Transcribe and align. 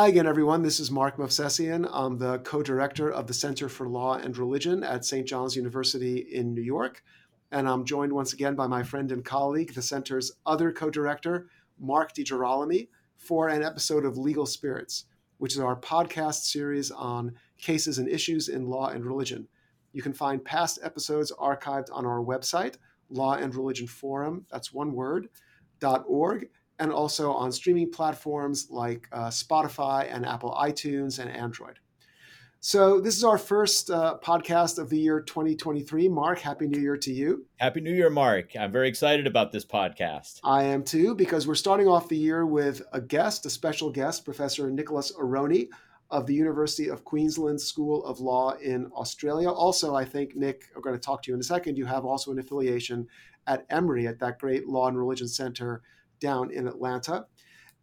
Hi 0.00 0.08
again, 0.08 0.26
everyone. 0.26 0.62
This 0.62 0.80
is 0.80 0.90
Mark 0.90 1.18
Movsesian. 1.18 1.86
I'm 1.92 2.16
the 2.16 2.38
co 2.38 2.62
director 2.62 3.12
of 3.12 3.26
the 3.26 3.34
Center 3.34 3.68
for 3.68 3.86
Law 3.86 4.14
and 4.14 4.34
Religion 4.34 4.82
at 4.82 5.04
St. 5.04 5.28
John's 5.28 5.56
University 5.56 6.20
in 6.20 6.54
New 6.54 6.62
York. 6.62 7.04
And 7.52 7.68
I'm 7.68 7.84
joined 7.84 8.14
once 8.14 8.32
again 8.32 8.54
by 8.54 8.66
my 8.66 8.82
friend 8.82 9.12
and 9.12 9.22
colleague, 9.22 9.74
the 9.74 9.82
center's 9.82 10.32
other 10.46 10.72
co 10.72 10.88
director, 10.88 11.50
Mark 11.78 12.14
DeGirolami, 12.14 12.88
for 13.18 13.48
an 13.48 13.62
episode 13.62 14.06
of 14.06 14.16
Legal 14.16 14.46
Spirits, 14.46 15.04
which 15.36 15.52
is 15.52 15.60
our 15.60 15.76
podcast 15.76 16.44
series 16.44 16.90
on 16.90 17.34
cases 17.58 17.98
and 17.98 18.08
issues 18.08 18.48
in 18.48 18.70
law 18.70 18.88
and 18.88 19.04
religion. 19.04 19.48
You 19.92 20.00
can 20.00 20.14
find 20.14 20.42
past 20.42 20.78
episodes 20.82 21.30
archived 21.38 21.88
on 21.92 22.06
our 22.06 22.24
website, 22.24 22.76
Law 23.10 23.34
and 23.34 23.54
Religion 23.54 23.86
Forum, 23.86 24.46
that's 24.50 24.72
one 24.72 24.94
word, 24.94 25.28
dot 25.78 26.04
.org, 26.08 26.48
and 26.80 26.90
also 26.92 27.30
on 27.30 27.52
streaming 27.52 27.92
platforms 27.92 28.68
like 28.70 29.06
uh, 29.12 29.28
Spotify 29.28 30.12
and 30.12 30.26
Apple 30.26 30.56
iTunes 30.58 31.18
and 31.18 31.30
Android. 31.30 31.78
So, 32.62 33.00
this 33.00 33.16
is 33.16 33.24
our 33.24 33.38
first 33.38 33.90
uh, 33.90 34.18
podcast 34.22 34.78
of 34.78 34.90
the 34.90 34.98
year 34.98 35.22
2023. 35.22 36.08
Mark, 36.08 36.40
Happy 36.40 36.66
New 36.66 36.78
Year 36.78 36.96
to 36.98 37.10
you. 37.10 37.46
Happy 37.56 37.80
New 37.80 37.94
Year, 37.94 38.10
Mark. 38.10 38.54
I'm 38.54 38.70
very 38.70 38.86
excited 38.86 39.26
about 39.26 39.50
this 39.50 39.64
podcast. 39.64 40.40
I 40.44 40.64
am 40.64 40.84
too, 40.84 41.14
because 41.14 41.46
we're 41.46 41.54
starting 41.54 41.88
off 41.88 42.08
the 42.10 42.18
year 42.18 42.44
with 42.44 42.82
a 42.92 43.00
guest, 43.00 43.46
a 43.46 43.50
special 43.50 43.90
guest, 43.90 44.26
Professor 44.26 44.70
Nicholas 44.70 45.10
Aroney 45.12 45.68
of 46.10 46.26
the 46.26 46.34
University 46.34 46.88
of 46.88 47.04
Queensland 47.04 47.60
School 47.60 48.04
of 48.04 48.20
Law 48.20 48.50
in 48.56 48.90
Australia. 48.94 49.48
Also, 49.48 49.94
I 49.94 50.04
think, 50.04 50.36
Nick, 50.36 50.64
I'm 50.76 50.82
going 50.82 50.96
to 50.96 51.00
talk 51.00 51.22
to 51.22 51.30
you 51.30 51.34
in 51.34 51.40
a 51.40 51.44
second. 51.44 51.78
You 51.78 51.86
have 51.86 52.04
also 52.04 52.30
an 52.30 52.38
affiliation 52.38 53.06
at 53.46 53.64
Emory, 53.70 54.06
at 54.06 54.18
that 54.18 54.38
great 54.38 54.68
Law 54.68 54.88
and 54.88 54.98
Religion 54.98 55.28
Center 55.28 55.80
down 56.20 56.50
in 56.50 56.66
Atlanta. 56.66 57.26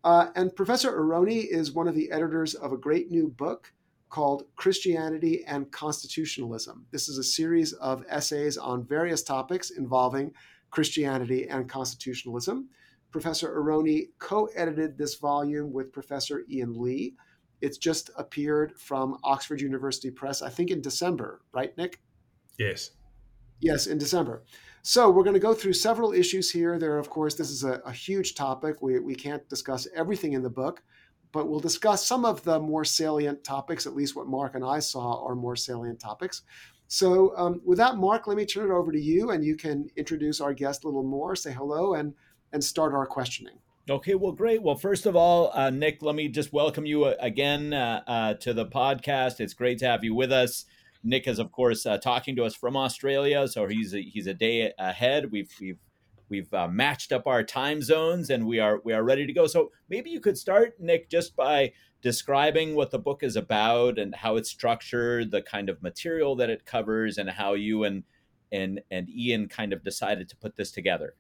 Uh, 0.03 0.27
and 0.35 0.55
Professor 0.55 0.91
Aroney 0.91 1.45
is 1.49 1.71
one 1.71 1.87
of 1.87 1.95
the 1.95 2.11
editors 2.11 2.53
of 2.53 2.71
a 2.71 2.77
great 2.77 3.11
new 3.11 3.27
book 3.27 3.73
called 4.09 4.43
Christianity 4.55 5.43
and 5.45 5.71
Constitutionalism. 5.71 6.85
This 6.91 7.09
is 7.09 7.17
a 7.17 7.23
series 7.23 7.73
of 7.73 8.05
essays 8.07 8.57
on 8.57 8.85
various 8.85 9.21
topics 9.21 9.71
involving 9.71 10.31
Christianity 10.71 11.47
and 11.49 11.69
constitutionalism. 11.69 12.69
Professor 13.11 13.49
Aroney 13.49 14.09
co 14.19 14.45
edited 14.55 14.97
this 14.97 15.15
volume 15.15 15.71
with 15.73 15.91
Professor 15.91 16.43
Ian 16.49 16.73
Leigh. 16.73 17.15
It's 17.61 17.77
just 17.77 18.11
appeared 18.17 18.79
from 18.79 19.17
Oxford 19.23 19.59
University 19.61 20.11
Press, 20.11 20.41
I 20.41 20.49
think 20.49 20.69
in 20.69 20.81
December, 20.81 21.41
right, 21.51 21.75
Nick? 21.77 21.99
Yes. 22.59 22.91
Yes, 23.59 23.87
in 23.87 23.97
December. 23.97 24.43
So 24.83 25.09
we're 25.09 25.23
going 25.23 25.33
to 25.33 25.39
go 25.39 25.53
through 25.53 25.73
several 25.73 26.13
issues 26.13 26.51
here. 26.51 26.79
There, 26.79 26.97
of 26.97 27.09
course, 27.09 27.35
this 27.35 27.49
is 27.49 27.63
a, 27.63 27.81
a, 27.85 27.91
huge 27.91 28.35
topic. 28.35 28.81
We, 28.81 28.99
we 28.99 29.15
can't 29.15 29.47
discuss 29.49 29.87
everything 29.93 30.33
in 30.33 30.43
the 30.43 30.49
book, 30.49 30.81
but 31.33 31.49
we'll 31.49 31.59
discuss 31.59 32.05
some 32.05 32.23
of 32.23 32.43
the 32.43 32.59
more 32.59 32.85
salient 32.85 33.43
topics, 33.43 33.85
at 33.85 33.95
least 33.95 34.15
what 34.15 34.27
Mark 34.27 34.55
and 34.55 34.63
I 34.63 34.79
saw 34.79 35.25
are 35.25 35.35
more 35.35 35.55
salient 35.55 35.99
topics. 35.99 36.43
So 36.87 37.35
um, 37.35 37.61
with 37.65 37.77
that, 37.79 37.97
Mark, 37.97 38.27
let 38.27 38.37
me 38.37 38.45
turn 38.45 38.71
it 38.71 38.73
over 38.73 38.91
to 38.91 38.99
you, 38.99 39.31
and 39.31 39.43
you 39.43 39.57
can 39.57 39.89
introduce 39.97 40.39
our 40.39 40.53
guest 40.53 40.83
a 40.83 40.87
little 40.87 41.03
more, 41.03 41.35
say 41.35 41.51
hello, 41.51 41.95
and 41.95 42.13
and 42.53 42.63
start 42.63 42.93
our 42.93 43.05
questioning. 43.05 43.57
Okay, 43.89 44.15
well, 44.15 44.31
great. 44.31 44.61
Well, 44.61 44.75
first 44.75 45.05
of 45.05 45.15
all, 45.15 45.51
uh, 45.53 45.69
Nick, 45.69 46.01
let 46.01 46.15
me 46.15 46.27
just 46.27 46.53
welcome 46.53 46.85
you 46.85 47.05
uh, 47.05 47.15
again 47.19 47.73
uh, 47.73 48.01
uh, 48.07 48.33
to 48.35 48.53
the 48.53 48.65
podcast. 48.65 49.39
It's 49.39 49.53
great 49.53 49.79
to 49.79 49.85
have 49.85 50.03
you 50.03 50.13
with 50.13 50.31
us. 50.31 50.65
Nick 51.07 51.25
is, 51.25 51.39
of 51.39 51.53
course, 51.53 51.85
uh, 51.85 51.97
talking 51.97 52.35
to 52.35 52.43
us 52.43 52.53
from 52.53 52.75
Australia, 52.75 53.47
so 53.47 53.65
he's 53.65 53.93
a, 53.93 54.01
he's 54.01 54.27
a 54.27 54.33
day 54.33 54.73
ahead. 54.77 55.31
We've 55.31 55.49
we've 55.61 55.79
we've 56.27 56.53
uh, 56.53 56.67
matched 56.67 57.13
up 57.13 57.27
our 57.27 57.43
time 57.43 57.81
zones, 57.81 58.29
and 58.29 58.45
we 58.45 58.59
are 58.59 58.81
we 58.83 58.91
are 58.91 59.03
ready 59.03 59.25
to 59.25 59.31
go. 59.31 59.47
So 59.47 59.71
maybe 59.89 60.09
you 60.09 60.19
could 60.19 60.37
start, 60.37 60.73
Nick, 60.81 61.09
just 61.09 61.33
by 61.35 61.71
describing 62.01 62.75
what 62.75 62.91
the 62.91 62.99
book 62.99 63.23
is 63.23 63.37
about 63.37 63.97
and 63.97 64.15
how 64.15 64.35
it's 64.35 64.49
structured, 64.49 65.31
the 65.31 65.41
kind 65.41 65.69
of 65.69 65.81
material 65.81 66.35
that 66.35 66.49
it 66.49 66.65
covers, 66.65 67.17
and 67.17 67.29
how 67.29 67.53
you 67.53 67.85
and 67.85 68.03
and 68.51 68.81
and 68.91 69.09
Ian 69.09 69.47
kind 69.47 69.71
of 69.71 69.85
decided 69.85 70.27
to 70.27 70.35
put 70.35 70.57
this 70.57 70.71
together. 70.71 71.15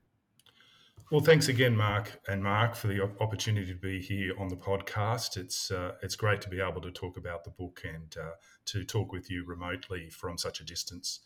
Well, 1.09 1.21
thanks 1.21 1.47
again, 1.47 1.73
Mark 1.73 2.19
and 2.27 2.43
Mark, 2.43 2.75
for 2.75 2.87
the 2.87 3.01
opportunity 3.21 3.65
to 3.67 3.79
be 3.79 4.01
here 4.01 4.33
on 4.37 4.49
the 4.49 4.57
podcast. 4.57 5.37
It's 5.37 5.71
uh, 5.71 5.93
it's 6.03 6.17
great 6.17 6.41
to 6.41 6.49
be 6.49 6.59
able 6.59 6.81
to 6.81 6.91
talk 6.91 7.15
about 7.15 7.45
the 7.45 7.49
book 7.49 7.81
and 7.85 8.13
uh, 8.21 8.31
to 8.65 8.83
talk 8.83 9.13
with 9.13 9.31
you 9.31 9.45
remotely 9.45 10.09
from 10.09 10.37
such 10.37 10.59
a 10.59 10.65
distance. 10.65 11.21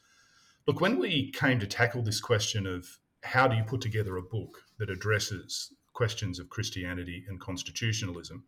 Look, 0.68 0.81
when 0.81 1.00
we 1.00 1.31
came 1.31 1.59
to 1.59 1.66
tackle 1.66 2.03
this 2.03 2.22
question 2.22 2.68
of 2.68 3.00
how 3.24 3.47
do 3.47 3.56
you 3.56 3.64
put 3.64 3.81
together 3.81 4.18
a 4.18 4.22
book 4.22 4.62
that 4.78 4.91
addresses 4.91 5.74
questions 5.94 6.38
of 6.38 6.52
Christianity 6.52 7.25
and 7.28 7.40
constitutionalism, 7.40 8.44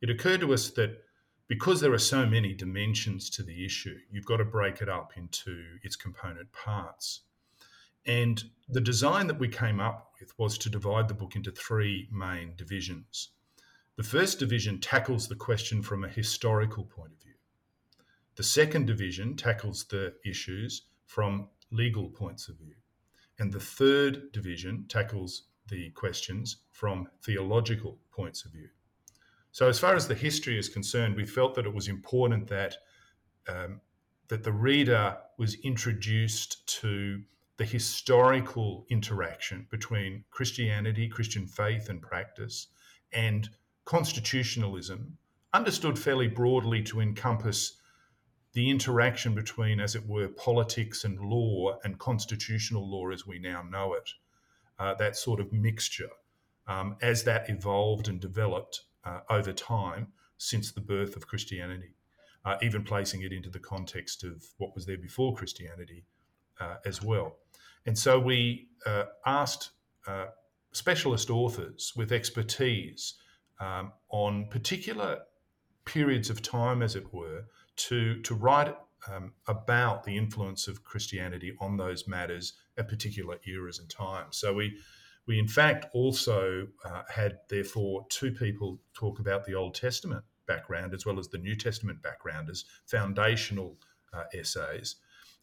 it 0.00 0.10
occurred 0.10 0.42
to 0.42 0.54
us 0.54 0.70
that 0.70 1.02
because 1.48 1.80
there 1.80 1.92
are 1.92 1.98
so 1.98 2.24
many 2.24 2.54
dimensions 2.54 3.30
to 3.30 3.42
the 3.42 3.64
issue, 3.64 3.98
you've 4.12 4.26
got 4.26 4.36
to 4.36 4.44
break 4.44 4.80
it 4.80 4.88
up 4.88 5.14
into 5.16 5.60
its 5.82 5.96
component 5.96 6.52
parts. 6.52 7.22
And 8.06 8.42
the 8.68 8.80
design 8.80 9.26
that 9.26 9.38
we 9.38 9.48
came 9.48 9.80
up 9.80 10.11
was 10.38 10.58
to 10.58 10.70
divide 10.70 11.08
the 11.08 11.14
book 11.14 11.36
into 11.36 11.50
three 11.50 12.08
main 12.10 12.54
divisions. 12.56 13.30
The 13.96 14.02
first 14.02 14.38
division 14.38 14.80
tackles 14.80 15.28
the 15.28 15.36
question 15.36 15.82
from 15.82 16.04
a 16.04 16.08
historical 16.08 16.84
point 16.84 17.12
of 17.12 17.22
view. 17.22 17.34
The 18.36 18.42
second 18.42 18.86
division 18.86 19.36
tackles 19.36 19.84
the 19.84 20.14
issues 20.24 20.82
from 21.06 21.48
legal 21.70 22.08
points 22.08 22.48
of 22.48 22.56
view. 22.56 22.74
And 23.38 23.52
the 23.52 23.60
third 23.60 24.32
division 24.32 24.86
tackles 24.88 25.44
the 25.68 25.90
questions 25.90 26.58
from 26.70 27.08
theological 27.22 27.98
points 28.10 28.44
of 28.44 28.52
view. 28.52 28.68
So, 29.52 29.68
as 29.68 29.78
far 29.78 29.94
as 29.94 30.08
the 30.08 30.14
history 30.14 30.58
is 30.58 30.68
concerned, 30.68 31.14
we 31.14 31.26
felt 31.26 31.54
that 31.54 31.66
it 31.66 31.74
was 31.74 31.88
important 31.88 32.48
that 32.48 32.76
um, 33.48 33.80
that 34.28 34.44
the 34.44 34.52
reader 34.52 35.18
was 35.36 35.56
introduced 35.56 36.66
to 36.80 37.22
the 37.58 37.64
historical 37.64 38.86
interaction 38.88 39.66
between 39.70 40.24
Christianity, 40.30 41.08
Christian 41.08 41.46
faith 41.46 41.88
and 41.88 42.00
practice, 42.00 42.68
and 43.12 43.48
constitutionalism, 43.84 45.18
understood 45.52 45.98
fairly 45.98 46.28
broadly 46.28 46.82
to 46.84 47.00
encompass 47.00 47.78
the 48.54 48.70
interaction 48.70 49.34
between, 49.34 49.80
as 49.80 49.94
it 49.94 50.06
were, 50.06 50.28
politics 50.28 51.04
and 51.04 51.18
law 51.20 51.78
and 51.84 51.98
constitutional 51.98 52.88
law 52.88 53.10
as 53.10 53.26
we 53.26 53.38
now 53.38 53.62
know 53.62 53.94
it, 53.94 54.10
uh, 54.78 54.94
that 54.94 55.16
sort 55.16 55.40
of 55.40 55.52
mixture, 55.52 56.10
um, 56.66 56.96
as 57.00 57.24
that 57.24 57.48
evolved 57.48 58.08
and 58.08 58.20
developed 58.20 58.82
uh, 59.04 59.20
over 59.30 59.52
time 59.52 60.08
since 60.36 60.72
the 60.72 60.80
birth 60.80 61.16
of 61.16 61.26
Christianity, 61.26 61.94
uh, 62.44 62.56
even 62.62 62.82
placing 62.82 63.22
it 63.22 63.32
into 63.32 63.50
the 63.50 63.58
context 63.58 64.24
of 64.24 64.42
what 64.58 64.74
was 64.74 64.86
there 64.86 64.98
before 64.98 65.34
Christianity 65.34 66.04
as 66.84 67.02
well. 67.02 67.36
And 67.86 67.98
so 67.98 68.18
we 68.18 68.68
uh, 68.86 69.04
asked 69.26 69.70
uh, 70.06 70.26
specialist 70.72 71.30
authors 71.30 71.92
with 71.96 72.12
expertise 72.12 73.14
um, 73.60 73.92
on 74.10 74.46
particular 74.50 75.20
periods 75.84 76.30
of 76.30 76.42
time, 76.42 76.82
as 76.82 76.96
it 76.96 77.12
were, 77.12 77.44
to, 77.76 78.20
to 78.22 78.34
write 78.34 78.74
um, 79.10 79.32
about 79.46 80.04
the 80.04 80.16
influence 80.16 80.68
of 80.68 80.84
Christianity 80.84 81.52
on 81.60 81.76
those 81.76 82.06
matters 82.06 82.54
at 82.76 82.88
particular 82.88 83.38
eras 83.46 83.78
and 83.78 83.90
times. 83.90 84.36
So 84.36 84.54
we, 84.54 84.76
we 85.26 85.38
in 85.38 85.48
fact 85.48 85.86
also 85.92 86.66
uh, 86.84 87.02
had, 87.08 87.38
therefore, 87.48 88.06
two 88.08 88.32
people 88.32 88.80
talk 88.94 89.18
about 89.18 89.44
the 89.44 89.54
Old 89.54 89.74
Testament 89.74 90.24
background 90.46 90.94
as 90.94 91.06
well 91.06 91.18
as 91.18 91.28
the 91.28 91.38
New 91.38 91.56
Testament 91.56 92.02
background 92.02 92.48
as 92.50 92.64
foundational 92.86 93.76
uh, 94.12 94.24
essays 94.34 94.96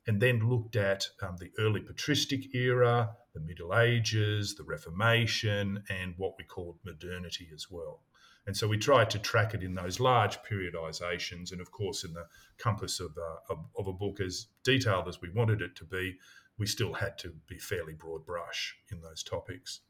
and 0.10 0.20
then 0.20 0.50
looked 0.50 0.76
at 0.76 1.08
um, 1.22 1.38
the 1.38 1.52
early 1.60 1.82
patristic 1.82 2.56
era, 2.56 3.12
the 3.36 3.40
Middle 3.40 3.78
Ages, 3.78 4.56
the 4.56 4.64
Reformation, 4.64 5.84
and 5.88 6.16
what 6.18 6.34
we 6.36 6.44
called 6.44 6.80
modernity 6.84 7.48
as 7.54 7.68
well. 7.70 8.02
And 8.48 8.58
so 8.58 8.68
we 8.68 8.80
tried 8.80 9.12
to 9.12 9.20
track 9.20 9.54
it 9.54 9.62
in 9.62 9.76
those 9.76 10.00
large 10.00 10.40
periodizations, 10.42 11.52
and 11.52 11.62
of 11.62 11.70
course, 11.70 12.04
in 12.04 12.14
the 12.14 12.26
compass 12.58 13.00
of, 13.00 13.12
uh, 13.20 13.54
of, 13.54 13.60
of 13.78 13.86
a 13.86 13.94
book 13.94 14.20
as 14.20 14.48
detailed 14.64 15.08
as 15.08 15.22
we 15.22 15.30
wanted 15.30 15.62
it 15.62 15.76
to 15.76 15.86
be, 15.86 16.16
we 16.58 16.66
still 16.66 16.94
had 16.94 17.20
to 17.20 17.36
be 17.48 17.60
fairly 17.60 17.94
broad 17.94 18.26
brush 18.26 18.76
in 18.92 19.02
those 19.02 19.22
topics. 19.22 19.82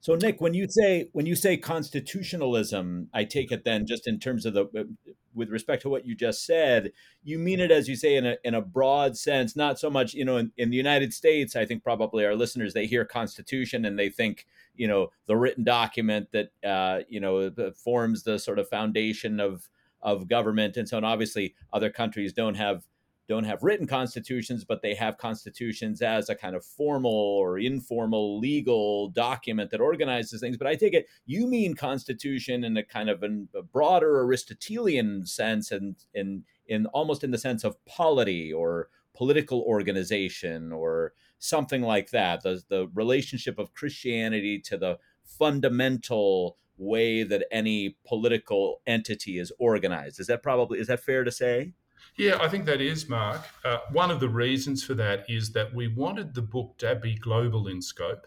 So 0.00 0.14
Nick, 0.14 0.40
when 0.40 0.54
you 0.54 0.68
say 0.68 1.08
when 1.12 1.26
you 1.26 1.34
say 1.34 1.56
constitutionalism, 1.56 3.08
I 3.12 3.24
take 3.24 3.50
it 3.50 3.64
then 3.64 3.86
just 3.86 4.06
in 4.06 4.18
terms 4.20 4.46
of 4.46 4.54
the 4.54 4.64
uh, 4.66 5.12
with 5.34 5.50
respect 5.50 5.82
to 5.82 5.88
what 5.88 6.06
you 6.06 6.14
just 6.14 6.46
said, 6.46 6.92
you 7.24 7.38
mean 7.38 7.60
it 7.60 7.70
as 7.70 7.88
you 7.88 7.96
say 7.96 8.16
in 8.16 8.24
a 8.24 8.36
in 8.44 8.54
a 8.54 8.60
broad 8.60 9.16
sense, 9.16 9.56
not 9.56 9.78
so 9.78 9.90
much, 9.90 10.14
you 10.14 10.24
know, 10.24 10.36
in, 10.36 10.52
in 10.56 10.70
the 10.70 10.76
United 10.76 11.12
States, 11.12 11.56
I 11.56 11.66
think 11.66 11.82
probably 11.82 12.24
our 12.24 12.36
listeners 12.36 12.72
they 12.72 12.86
hear 12.86 13.04
constitution 13.04 13.84
and 13.84 13.98
they 13.98 14.08
think, 14.08 14.46
you 14.76 14.86
know, 14.86 15.10
the 15.26 15.36
written 15.36 15.64
document 15.64 16.28
that 16.32 16.50
uh, 16.64 17.00
you 17.08 17.20
know, 17.20 17.50
forms 17.74 18.22
the 18.22 18.38
sort 18.38 18.58
of 18.58 18.68
foundation 18.68 19.40
of 19.40 19.68
of 20.02 20.28
government 20.28 20.76
and 20.76 20.88
so 20.88 20.98
on. 20.98 21.04
Obviously, 21.04 21.54
other 21.72 21.90
countries 21.90 22.32
don't 22.32 22.54
have 22.54 22.84
don't 23.28 23.44
have 23.44 23.62
written 23.62 23.86
constitutions, 23.86 24.64
but 24.64 24.82
they 24.82 24.94
have 24.94 25.18
constitutions 25.18 26.00
as 26.00 26.28
a 26.28 26.34
kind 26.34 26.54
of 26.54 26.64
formal 26.64 27.10
or 27.10 27.58
informal 27.58 28.38
legal 28.38 29.08
document 29.08 29.70
that 29.70 29.80
organizes 29.80 30.40
things. 30.40 30.56
But 30.56 30.66
I 30.66 30.76
take 30.76 30.94
it 30.94 31.06
you 31.24 31.46
mean 31.46 31.74
constitution 31.74 32.64
in 32.64 32.76
a 32.76 32.84
kind 32.84 33.10
of 33.10 33.22
an, 33.22 33.48
a 33.54 33.62
broader 33.62 34.20
Aristotelian 34.20 35.26
sense, 35.26 35.70
and 35.70 35.96
in 36.14 36.44
in 36.66 36.86
almost 36.86 37.24
in 37.24 37.30
the 37.30 37.38
sense 37.38 37.64
of 37.64 37.84
polity 37.86 38.52
or 38.52 38.88
political 39.14 39.62
organization 39.62 40.72
or 40.72 41.12
something 41.38 41.82
like 41.82 42.10
that. 42.10 42.42
The 42.42 42.62
the 42.68 42.88
relationship 42.94 43.58
of 43.58 43.74
Christianity 43.74 44.60
to 44.60 44.76
the 44.76 44.98
fundamental 45.24 46.56
way 46.78 47.22
that 47.22 47.46
any 47.50 47.96
political 48.06 48.82
entity 48.86 49.38
is 49.38 49.52
organized. 49.58 50.20
Is 50.20 50.26
that 50.28 50.42
probably 50.42 50.78
is 50.78 50.86
that 50.86 51.00
fair 51.00 51.24
to 51.24 51.32
say? 51.32 51.72
Yeah, 52.16 52.38
I 52.40 52.48
think 52.48 52.64
that 52.64 52.80
is, 52.80 53.10
Mark. 53.10 53.42
Uh, 53.62 53.78
one 53.92 54.10
of 54.10 54.20
the 54.20 54.28
reasons 54.28 54.82
for 54.82 54.94
that 54.94 55.26
is 55.28 55.52
that 55.52 55.74
we 55.74 55.86
wanted 55.88 56.32
the 56.32 56.40
book 56.40 56.78
to 56.78 56.96
be 56.96 57.14
global 57.14 57.68
in 57.68 57.82
scope 57.82 58.26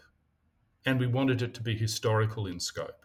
and 0.86 1.00
we 1.00 1.08
wanted 1.08 1.42
it 1.42 1.54
to 1.54 1.62
be 1.62 1.76
historical 1.76 2.46
in 2.46 2.60
scope. 2.60 3.04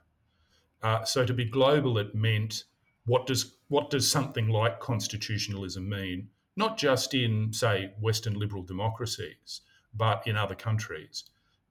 Uh, 0.83 1.03
so 1.03 1.25
to 1.25 1.33
be 1.33 1.45
global, 1.45 1.97
it 1.97 2.13
meant 2.13 2.65
what 3.07 3.25
does 3.25 3.55
what 3.67 3.89
does 3.89 4.09
something 4.11 4.47
like 4.47 4.79
constitutionalism 4.79 5.89
mean? 5.89 6.29
Not 6.55 6.77
just 6.77 7.15
in, 7.15 7.51
say, 7.51 7.91
Western 7.99 8.35
liberal 8.35 8.61
democracies, 8.61 9.61
but 9.95 10.25
in 10.27 10.37
other 10.37 10.53
countries. 10.53 11.23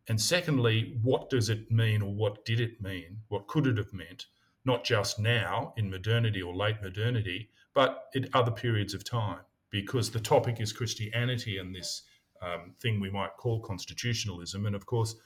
And 0.09 0.21
secondly, 0.21 0.99
what 1.03 1.31
does 1.31 1.49
it 1.49 1.71
mean 1.71 2.03
or 2.03 2.13
what 2.13 2.45
did 2.45 2.59
it 2.59 2.83
mean? 2.83 3.21
What 3.29 3.47
could 3.47 3.69
it 3.69 3.79
have 3.79 3.93
meant? 3.93 4.27
Not 4.65 4.83
just 4.83 5.21
now 5.21 5.73
in 5.77 5.89
modernity 5.89 6.43
or 6.43 6.55
late 6.55 6.83
modernity, 6.83 7.51
but 7.75 8.05
in 8.15 8.29
other 8.33 8.51
periods 8.51 8.95
of 8.95 9.05
time, 9.05 9.41
because 9.71 10.11
the 10.11 10.21
topic 10.21 10.61
is 10.61 10.73
Christianity 10.73 11.59
and 11.59 11.75
this 11.75 12.03
um, 12.41 12.75
thing 12.81 13.01
we 13.01 13.11
might 13.11 13.37
call 13.37 13.61
constitutionalism. 13.61 14.67
And 14.67 14.77
of 14.77 14.87
course, 14.87 15.17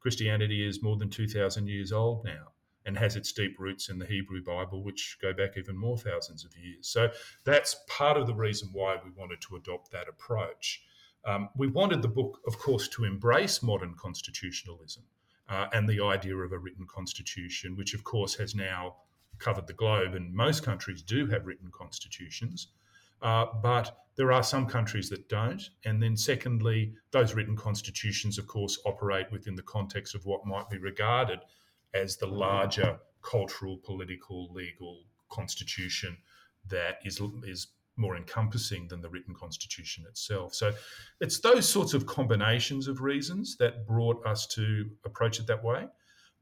Christianity 0.00 0.66
is 0.66 0.82
more 0.82 0.96
than 0.96 1.10
2,000 1.10 1.68
years 1.68 1.92
old 1.92 2.24
now 2.24 2.48
and 2.84 2.98
has 2.98 3.14
its 3.14 3.32
deep 3.32 3.56
roots 3.60 3.88
in 3.88 3.98
the 3.98 4.06
Hebrew 4.06 4.42
Bible, 4.42 4.82
which 4.82 5.18
go 5.22 5.32
back 5.32 5.56
even 5.56 5.76
more 5.76 5.96
thousands 5.96 6.44
of 6.44 6.56
years. 6.56 6.88
So 6.88 7.10
that's 7.44 7.76
part 7.86 8.16
of 8.16 8.26
the 8.26 8.34
reason 8.34 8.70
why 8.72 8.96
we 9.04 9.10
wanted 9.16 9.40
to 9.42 9.56
adopt 9.56 9.92
that 9.92 10.08
approach. 10.08 10.82
Um, 11.24 11.48
we 11.56 11.68
wanted 11.68 12.02
the 12.02 12.08
book, 12.08 12.40
of 12.48 12.58
course, 12.58 12.88
to 12.88 13.04
embrace 13.04 13.62
modern 13.62 13.94
constitutionalism 13.94 15.04
uh, 15.48 15.68
and 15.72 15.88
the 15.88 16.02
idea 16.02 16.36
of 16.36 16.50
a 16.50 16.58
written 16.58 16.86
constitution, 16.88 17.76
which, 17.76 17.94
of 17.94 18.02
course, 18.02 18.34
has 18.34 18.56
now 18.56 18.96
covered 19.42 19.66
the 19.66 19.72
globe, 19.72 20.14
and 20.14 20.32
most 20.32 20.62
countries 20.62 21.02
do 21.02 21.26
have 21.26 21.46
written 21.46 21.70
constitutions. 21.72 22.68
Uh, 23.20 23.46
but 23.62 23.96
there 24.16 24.32
are 24.32 24.42
some 24.42 24.66
countries 24.66 25.08
that 25.10 25.28
don't. 25.28 25.62
And 25.84 26.02
then, 26.02 26.16
secondly, 26.16 26.94
those 27.12 27.34
written 27.34 27.56
constitutions, 27.56 28.38
of 28.38 28.46
course, 28.46 28.78
operate 28.84 29.30
within 29.30 29.54
the 29.54 29.62
context 29.62 30.14
of 30.14 30.24
what 30.26 30.46
might 30.46 30.68
be 30.68 30.78
regarded 30.78 31.40
as 31.94 32.16
the 32.16 32.26
larger 32.26 32.98
cultural, 33.22 33.78
political, 33.78 34.52
legal 34.52 35.04
constitution 35.30 36.16
that 36.68 36.98
is, 37.04 37.20
is 37.44 37.68
more 37.96 38.16
encompassing 38.16 38.88
than 38.88 39.00
the 39.00 39.08
written 39.08 39.34
constitution 39.34 40.04
itself. 40.08 40.54
So 40.54 40.72
it's 41.20 41.40
those 41.40 41.68
sorts 41.68 41.94
of 41.94 42.06
combinations 42.06 42.88
of 42.88 43.00
reasons 43.00 43.56
that 43.58 43.86
brought 43.86 44.24
us 44.26 44.46
to 44.48 44.90
approach 45.04 45.38
it 45.38 45.46
that 45.46 45.62
way. 45.62 45.86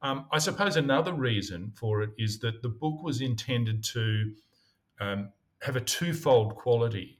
Um, 0.03 0.27
I 0.33 0.39
suppose 0.39 0.77
another 0.77 1.13
reason 1.13 1.73
for 1.77 2.03
it 2.03 2.11
is 2.19 2.39
that 2.41 2.63
the 2.63 2.69
book 2.69 3.03
was 3.03 3.21
intended 3.21 3.85
to 3.85 4.33
um, 5.01 5.31
have 5.63 5.77
a 5.77 5.81
twofold 5.81 6.57
quality. 6.57 7.19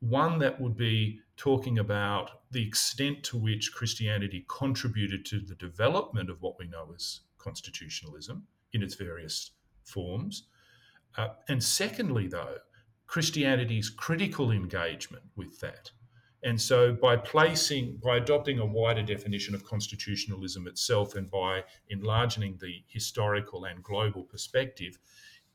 One 0.00 0.38
that 0.40 0.60
would 0.60 0.76
be 0.76 1.20
talking 1.36 1.78
about 1.78 2.42
the 2.50 2.66
extent 2.66 3.22
to 3.24 3.38
which 3.38 3.72
Christianity 3.72 4.44
contributed 4.48 5.24
to 5.26 5.40
the 5.40 5.54
development 5.54 6.30
of 6.30 6.42
what 6.42 6.58
we 6.58 6.66
know 6.66 6.92
as 6.94 7.20
constitutionalism 7.38 8.46
in 8.72 8.82
its 8.82 8.94
various 8.94 9.52
forms. 9.84 10.48
Uh, 11.16 11.28
and 11.48 11.62
secondly, 11.62 12.26
though, 12.26 12.56
Christianity's 13.06 13.88
critical 13.88 14.50
engagement 14.50 15.24
with 15.36 15.60
that. 15.60 15.90
And 16.46 16.60
so, 16.60 16.92
by 16.92 17.16
placing, 17.16 17.96
by 17.96 18.18
adopting 18.18 18.60
a 18.60 18.64
wider 18.64 19.02
definition 19.02 19.52
of 19.56 19.64
constitutionalism 19.64 20.68
itself 20.68 21.16
and 21.16 21.28
by 21.28 21.64
enlarging 21.90 22.56
the 22.60 22.84
historical 22.86 23.64
and 23.64 23.82
global 23.82 24.22
perspective, 24.22 24.96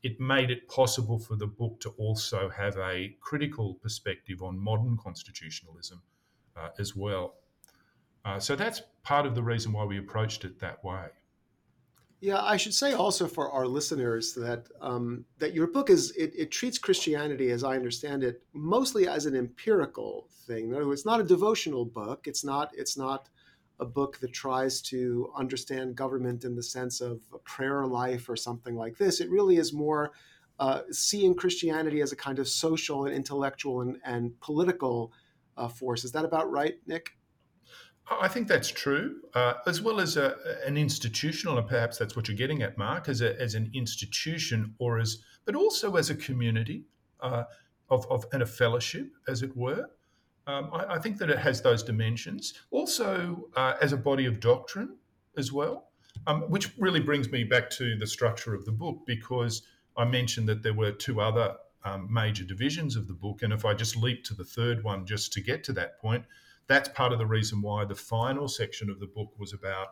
it 0.02 0.20
made 0.20 0.50
it 0.50 0.68
possible 0.68 1.18
for 1.18 1.34
the 1.34 1.46
book 1.46 1.80
to 1.80 1.94
also 1.96 2.50
have 2.50 2.76
a 2.76 3.16
critical 3.22 3.76
perspective 3.76 4.42
on 4.42 4.58
modern 4.58 4.98
constitutionalism 4.98 6.02
uh, 6.58 6.68
as 6.78 6.94
well. 6.94 7.36
Uh, 8.26 8.38
so, 8.38 8.54
that's 8.54 8.82
part 9.02 9.24
of 9.24 9.34
the 9.34 9.42
reason 9.42 9.72
why 9.72 9.84
we 9.84 9.96
approached 9.96 10.44
it 10.44 10.58
that 10.58 10.84
way. 10.84 11.06
Yeah, 12.22 12.40
I 12.40 12.56
should 12.56 12.72
say 12.72 12.92
also 12.92 13.26
for 13.26 13.50
our 13.50 13.66
listeners 13.66 14.32
that 14.34 14.68
um, 14.80 15.24
that 15.40 15.54
your 15.54 15.66
book 15.66 15.90
is 15.90 16.12
it, 16.12 16.32
it, 16.36 16.52
treats 16.52 16.78
Christianity, 16.78 17.50
as 17.50 17.64
I 17.64 17.74
understand 17.74 18.22
it, 18.22 18.44
mostly 18.52 19.08
as 19.08 19.26
an 19.26 19.34
empirical 19.34 20.28
thing. 20.46 20.68
In 20.68 20.74
other 20.76 20.86
words, 20.86 21.00
it's 21.00 21.06
not 21.06 21.18
a 21.18 21.24
devotional 21.24 21.84
book. 21.84 22.28
It's 22.28 22.44
not 22.44 22.70
it's 22.74 22.96
not 22.96 23.28
a 23.80 23.84
book 23.84 24.20
that 24.20 24.32
tries 24.32 24.80
to 24.82 25.32
understand 25.36 25.96
government 25.96 26.44
in 26.44 26.54
the 26.54 26.62
sense 26.62 27.00
of 27.00 27.20
a 27.34 27.38
prayer 27.38 27.84
life 27.88 28.28
or 28.28 28.36
something 28.36 28.76
like 28.76 28.96
this. 28.96 29.20
It 29.20 29.28
really 29.28 29.56
is 29.56 29.72
more 29.72 30.12
uh, 30.60 30.82
seeing 30.92 31.34
Christianity 31.34 32.02
as 32.02 32.12
a 32.12 32.16
kind 32.16 32.38
of 32.38 32.46
social 32.46 33.06
and 33.06 33.16
intellectual 33.16 33.80
and, 33.80 33.96
and 34.04 34.38
political 34.38 35.12
uh, 35.56 35.66
force. 35.66 36.04
Is 36.04 36.12
that 36.12 36.24
about 36.24 36.52
right, 36.52 36.76
Nick? 36.86 37.16
I 38.10 38.28
think 38.28 38.48
that's 38.48 38.68
true, 38.68 39.16
uh, 39.34 39.54
as 39.66 39.80
well 39.80 40.00
as 40.00 40.16
a, 40.16 40.36
an 40.66 40.76
institutional, 40.76 41.58
and 41.58 41.66
perhaps 41.66 41.98
that's 41.98 42.16
what 42.16 42.28
you're 42.28 42.36
getting 42.36 42.62
at, 42.62 42.76
Mark, 42.76 43.08
as, 43.08 43.20
a, 43.20 43.40
as 43.40 43.54
an 43.54 43.70
institution, 43.72 44.74
or 44.78 44.98
as, 44.98 45.18
but 45.44 45.54
also 45.54 45.96
as 45.96 46.10
a 46.10 46.14
community 46.14 46.84
uh, 47.20 47.44
of, 47.90 48.06
of 48.10 48.26
and 48.32 48.42
a 48.42 48.46
fellowship, 48.46 49.08
as 49.28 49.42
it 49.42 49.56
were. 49.56 49.88
Um, 50.46 50.70
I, 50.72 50.94
I, 50.94 50.98
think 50.98 51.18
that 51.18 51.30
it 51.30 51.38
has 51.38 51.62
those 51.62 51.84
dimensions. 51.84 52.54
Also, 52.72 53.48
uh, 53.54 53.74
as 53.80 53.92
a 53.92 53.96
body 53.96 54.26
of 54.26 54.40
doctrine 54.40 54.96
as 55.36 55.52
well, 55.52 55.90
um, 56.26 56.42
which 56.42 56.70
really 56.78 57.00
brings 57.00 57.30
me 57.30 57.44
back 57.44 57.70
to 57.70 57.96
the 57.96 58.06
structure 58.06 58.52
of 58.52 58.64
the 58.64 58.72
book, 58.72 58.98
because 59.06 59.62
I 59.96 60.04
mentioned 60.04 60.48
that 60.48 60.62
there 60.62 60.74
were 60.74 60.90
two 60.90 61.20
other 61.20 61.54
um, 61.84 62.12
major 62.12 62.44
divisions 62.44 62.96
of 62.96 63.06
the 63.06 63.14
book, 63.14 63.42
and 63.42 63.52
if 63.52 63.64
I 63.64 63.74
just 63.74 63.96
leap 63.96 64.24
to 64.24 64.34
the 64.34 64.44
third 64.44 64.82
one 64.82 65.06
just 65.06 65.32
to 65.34 65.40
get 65.40 65.62
to 65.64 65.72
that 65.74 66.00
point 66.00 66.24
that's 66.66 66.88
part 66.88 67.12
of 67.12 67.18
the 67.18 67.26
reason 67.26 67.62
why 67.62 67.84
the 67.84 67.94
final 67.94 68.48
section 68.48 68.90
of 68.90 69.00
the 69.00 69.06
book 69.06 69.32
was 69.38 69.52
about 69.52 69.88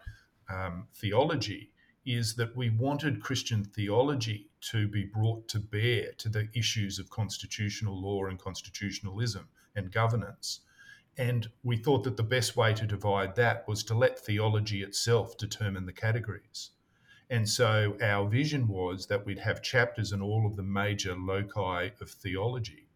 um, 0.49 0.87
theology 0.95 1.71
is 2.07 2.35
that 2.35 2.57
we 2.57 2.71
wanted 2.71 3.23
Christian 3.23 3.65
theology 3.65 4.49
to 4.73 4.89
be 4.89 5.05
brought 5.05 5.47
to 5.49 5.59
bear 5.59 6.13
to 6.19 6.29
the 6.29 6.49
issues 6.55 6.99
of 6.99 7.11
constitutional 7.11 8.01
law 8.01 8.27
and 8.27 8.39
constitutionalism 8.39 9.49
and 9.77 9.93
governance. 9.93 10.61
And 11.19 11.49
we 11.63 11.77
thought 11.77 12.05
that 12.05 12.17
the 12.17 12.23
best 12.23 12.57
way 12.57 12.73
to 12.75 12.87
divide 12.87 13.35
that 13.37 13.69
was 13.69 13.85
to 13.85 13.95
let 13.95 14.19
theology 14.19 14.83
itself 14.83 15.37
determine 15.37 15.87
the 15.87 15.93
categories. 15.93 16.71
And 17.29 17.49
so 17.49 17.97
our 18.03 18.29
vision 18.29 18.67
was 18.67 19.07
that 19.07 19.25
we'd 19.25 19.39
have 19.39 19.63
chapters 19.63 20.13
in 20.13 20.21
all 20.21 20.47
of 20.47 20.57
the 20.57 20.63
major 20.63 21.15
loci 21.15 21.91
of 22.01 22.11
theology 22.11 22.89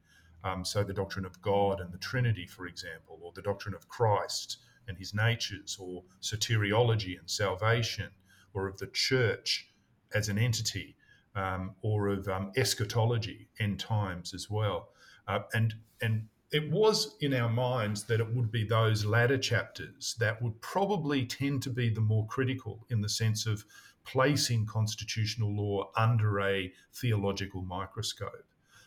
um, 0.44 0.64
so 0.64 0.84
the 0.84 0.92
doctrine 0.92 1.24
of 1.24 1.40
God 1.40 1.80
and 1.80 1.90
the 1.90 1.98
Trinity, 1.98 2.46
for 2.46 2.66
example, 2.66 3.18
or 3.22 3.32
the 3.34 3.42
doctrine 3.42 3.74
of 3.74 3.88
Christ 3.88 4.58
and 4.86 4.98
his 4.98 5.14
natures, 5.14 5.78
or 5.80 6.04
soteriology 6.20 7.18
and 7.18 7.28
salvation, 7.28 8.10
or 8.52 8.68
of 8.68 8.76
the 8.76 8.86
church 8.88 9.70
as 10.12 10.28
an 10.28 10.38
entity, 10.38 10.96
um, 11.34 11.74
or 11.80 12.08
of 12.08 12.28
um, 12.28 12.52
eschatology, 12.56 13.48
end 13.58 13.80
times 13.80 14.34
as 14.34 14.50
well. 14.50 14.90
Uh, 15.26 15.40
and 15.54 15.74
and 16.02 16.28
it 16.52 16.70
was 16.70 17.16
in 17.20 17.32
our 17.32 17.48
minds 17.48 18.04
that 18.04 18.20
it 18.20 18.34
would 18.34 18.52
be 18.52 18.64
those 18.64 19.04
latter 19.04 19.38
chapters 19.38 20.14
that 20.20 20.40
would 20.42 20.60
probably 20.60 21.24
tend 21.24 21.62
to 21.62 21.70
be 21.70 21.88
the 21.88 22.00
more 22.00 22.26
critical 22.26 22.86
in 22.90 23.00
the 23.00 23.08
sense 23.08 23.46
of 23.46 23.64
placing 24.04 24.66
constitutional 24.66 25.50
law 25.52 25.90
under 25.96 26.40
a 26.40 26.70
theological 26.92 27.62
microscope 27.62 28.44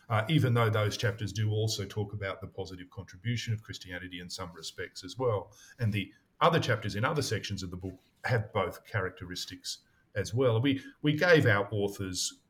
uh, 0.08 0.22
even 0.28 0.54
though 0.54 0.70
those 0.70 0.96
chapters 0.96 1.32
do 1.32 1.50
also 1.50 1.84
talk 1.84 2.12
about 2.12 2.40
the 2.40 2.46
positive 2.46 2.88
contribution 2.90 3.52
of 3.52 3.62
Christianity 3.62 4.20
in 4.20 4.30
some 4.30 4.50
respects 4.54 5.04
as 5.04 5.18
well. 5.18 5.52
And 5.78 5.92
the 5.92 6.10
other 6.40 6.58
chapters 6.58 6.94
in 6.94 7.04
other 7.04 7.22
sections 7.22 7.62
of 7.62 7.70
the 7.70 7.76
book 7.76 7.98
have 8.24 8.52
both 8.52 8.84
characteristics 8.86 9.78
as 10.14 10.32
well. 10.32 10.60
We, 10.60 10.80
we 11.02 11.14
gave 11.14 11.46
our 11.46 11.68
authors 11.70 12.40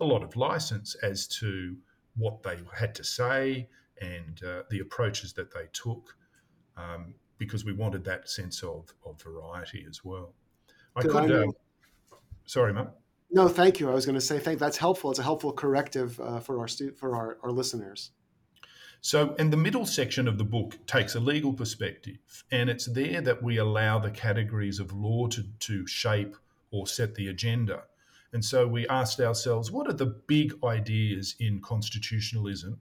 a 0.00 0.04
lot 0.04 0.22
of 0.22 0.36
license 0.36 0.94
as 1.02 1.26
to 1.28 1.76
what 2.16 2.42
they 2.42 2.58
had 2.74 2.94
to 2.94 3.04
say 3.04 3.68
and 4.00 4.40
uh, 4.44 4.62
the 4.70 4.80
approaches 4.80 5.32
that 5.34 5.52
they 5.52 5.68
took 5.72 6.16
um, 6.76 7.14
because 7.38 7.64
we 7.64 7.72
wanted 7.72 8.04
that 8.04 8.28
sense 8.28 8.62
of, 8.62 8.92
of 9.04 9.20
variety 9.22 9.84
as 9.88 10.04
well. 10.04 10.34
I 10.96 11.02
could. 11.02 11.30
Uh, 11.30 11.46
sorry, 12.46 12.72
Mark. 12.72 12.92
No, 13.32 13.48
thank 13.48 13.78
you. 13.78 13.88
I 13.88 13.94
was 13.94 14.06
going 14.06 14.16
to 14.16 14.20
say, 14.20 14.38
thank. 14.38 14.58
That's 14.58 14.76
helpful. 14.76 15.10
It's 15.10 15.20
a 15.20 15.22
helpful 15.22 15.52
corrective 15.52 16.18
uh, 16.20 16.40
for 16.40 16.58
our 16.58 16.68
stu- 16.68 16.92
for 16.92 17.14
our, 17.14 17.38
our 17.42 17.52
listeners. 17.52 18.10
So, 19.02 19.34
and 19.38 19.52
the 19.52 19.56
middle 19.56 19.86
section 19.86 20.28
of 20.28 20.36
the 20.36 20.44
book 20.44 20.76
takes 20.86 21.14
a 21.14 21.20
legal 21.20 21.54
perspective, 21.54 22.18
and 22.50 22.68
it's 22.68 22.86
there 22.86 23.22
that 23.22 23.42
we 23.42 23.56
allow 23.56 23.98
the 23.98 24.10
categories 24.10 24.78
of 24.78 24.92
law 24.92 25.26
to, 25.28 25.44
to 25.60 25.86
shape 25.86 26.36
or 26.70 26.86
set 26.86 27.14
the 27.14 27.28
agenda. 27.28 27.84
And 28.32 28.44
so 28.44 28.66
we 28.66 28.86
asked 28.88 29.20
ourselves, 29.20 29.70
what 29.72 29.88
are 29.88 29.94
the 29.94 30.14
big 30.26 30.54
ideas 30.62 31.34
in 31.40 31.60
constitutionalism, 31.60 32.78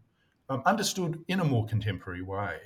um, 0.50 0.62
understood 0.65 1.24
in 1.27 1.39
a 1.39 1.46
more 1.46 1.65
contemporary 1.65 2.22
way? 2.22 2.58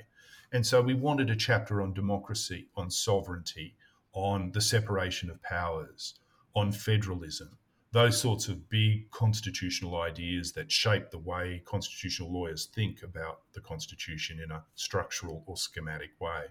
And 0.52 0.66
so 0.66 0.82
we 0.82 0.94
wanted 0.94 1.30
a 1.30 1.36
chapter 1.36 1.80
on 1.80 1.94
democracy, 1.94 2.68
on 2.76 2.90
sovereignty, 2.90 3.76
on 4.12 4.50
the 4.52 4.60
separation 4.60 5.30
of 5.30 5.42
powers, 5.42 6.14
on 6.54 6.72
federalism, 6.72 7.56
those 7.94 8.20
sorts 8.20 8.48
of 8.48 8.68
big 8.68 9.08
constitutional 9.12 10.00
ideas 10.00 10.50
that 10.50 10.70
shape 10.70 11.12
the 11.12 11.18
way 11.18 11.62
constitutional 11.64 12.32
lawyers 12.32 12.66
think 12.66 13.04
about 13.04 13.42
the 13.52 13.60
Constitution 13.60 14.40
in 14.42 14.50
a 14.50 14.64
structural 14.74 15.44
or 15.46 15.56
schematic 15.56 16.10
way. 16.20 16.42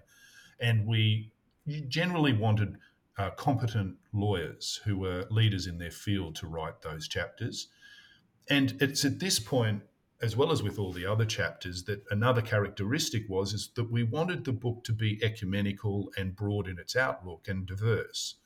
And 0.58 0.86
we 0.86 1.32
generally 1.88 2.32
wanted 2.32 2.78
uh, 3.18 3.28
competent 3.32 3.96
lawyers 4.14 4.80
who 4.86 4.96
were 4.96 5.26
leaders 5.30 5.66
in 5.66 5.76
their 5.76 5.90
field 5.90 6.34
to 6.36 6.46
write 6.46 6.80
those 6.80 7.08
chapters. 7.08 7.68
And 8.48 8.74
it's 8.80 9.04
at 9.04 9.18
this 9.18 9.38
point, 9.38 9.82
as 10.22 10.38
well 10.38 10.50
as 10.50 10.62
with 10.62 10.78
all 10.78 10.94
the 10.94 11.04
other 11.04 11.26
chapters, 11.26 11.84
that 11.84 12.02
another 12.10 12.40
characteristic 12.40 13.28
was 13.28 13.52
is 13.52 13.68
that 13.76 13.92
we 13.92 14.02
wanted 14.02 14.46
the 14.46 14.52
book 14.52 14.82
to 14.84 14.94
be 14.94 15.22
ecumenical 15.22 16.10
and 16.16 16.34
broad 16.34 16.68
in 16.68 16.78
its 16.78 16.96
outlook 16.96 17.48
and 17.48 17.66
diverse. 17.66 18.36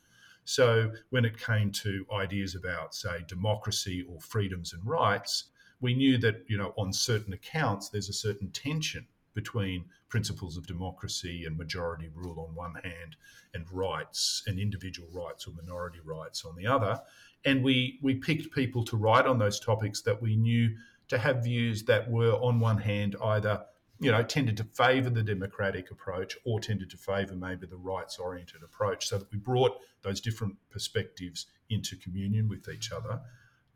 So 0.49 0.91
when 1.11 1.25
it 1.25 1.37
came 1.37 1.71
to 1.73 2.07
ideas 2.11 2.55
about, 2.55 2.95
say, 2.95 3.23
democracy 3.27 4.03
or 4.09 4.19
freedoms 4.19 4.73
and 4.73 4.83
rights, 4.83 5.51
we 5.79 5.93
knew 5.93 6.17
that, 6.17 6.43
you 6.47 6.57
know, 6.57 6.73
on 6.75 6.91
certain 6.91 7.33
accounts, 7.33 7.89
there's 7.89 8.09
a 8.09 8.13
certain 8.13 8.49
tension 8.49 9.05
between 9.35 9.85
principles 10.07 10.57
of 10.57 10.65
democracy 10.65 11.45
and 11.45 11.55
majority 11.55 12.09
rule 12.15 12.39
on 12.39 12.55
one 12.55 12.73
hand 12.83 13.15
and 13.53 13.71
rights 13.71 14.41
and 14.47 14.57
individual 14.57 15.07
rights 15.11 15.45
or 15.45 15.51
minority 15.51 15.99
rights 16.03 16.43
on 16.43 16.55
the 16.55 16.65
other. 16.65 16.99
And 17.45 17.63
we, 17.63 17.99
we 18.01 18.15
picked 18.15 18.51
people 18.51 18.83
to 18.85 18.97
write 18.97 19.27
on 19.27 19.37
those 19.37 19.59
topics 19.59 20.01
that 20.01 20.19
we 20.19 20.35
knew 20.35 20.75
to 21.09 21.19
have 21.19 21.43
views 21.43 21.83
that 21.83 22.09
were, 22.09 22.33
on 22.33 22.59
one 22.59 22.79
hand, 22.79 23.15
either 23.23 23.63
you 23.99 24.11
know, 24.11 24.23
tended 24.23 24.55
to 24.57 24.63
favour 24.63 25.09
the 25.09 25.23
democratic 25.23 25.91
approach 25.91 26.37
or 26.45 26.59
tended 26.59 26.89
to 26.89 26.97
favour 26.97 27.35
maybe 27.35 27.67
the 27.67 27.77
rights 27.77 28.17
oriented 28.17 28.63
approach, 28.63 29.07
so 29.07 29.17
that 29.17 29.31
we 29.31 29.37
brought 29.37 29.77
those 30.01 30.21
different 30.21 30.55
perspectives 30.69 31.47
into 31.69 31.95
communion 31.97 32.47
with 32.47 32.67
each 32.69 32.91
other. 32.91 33.19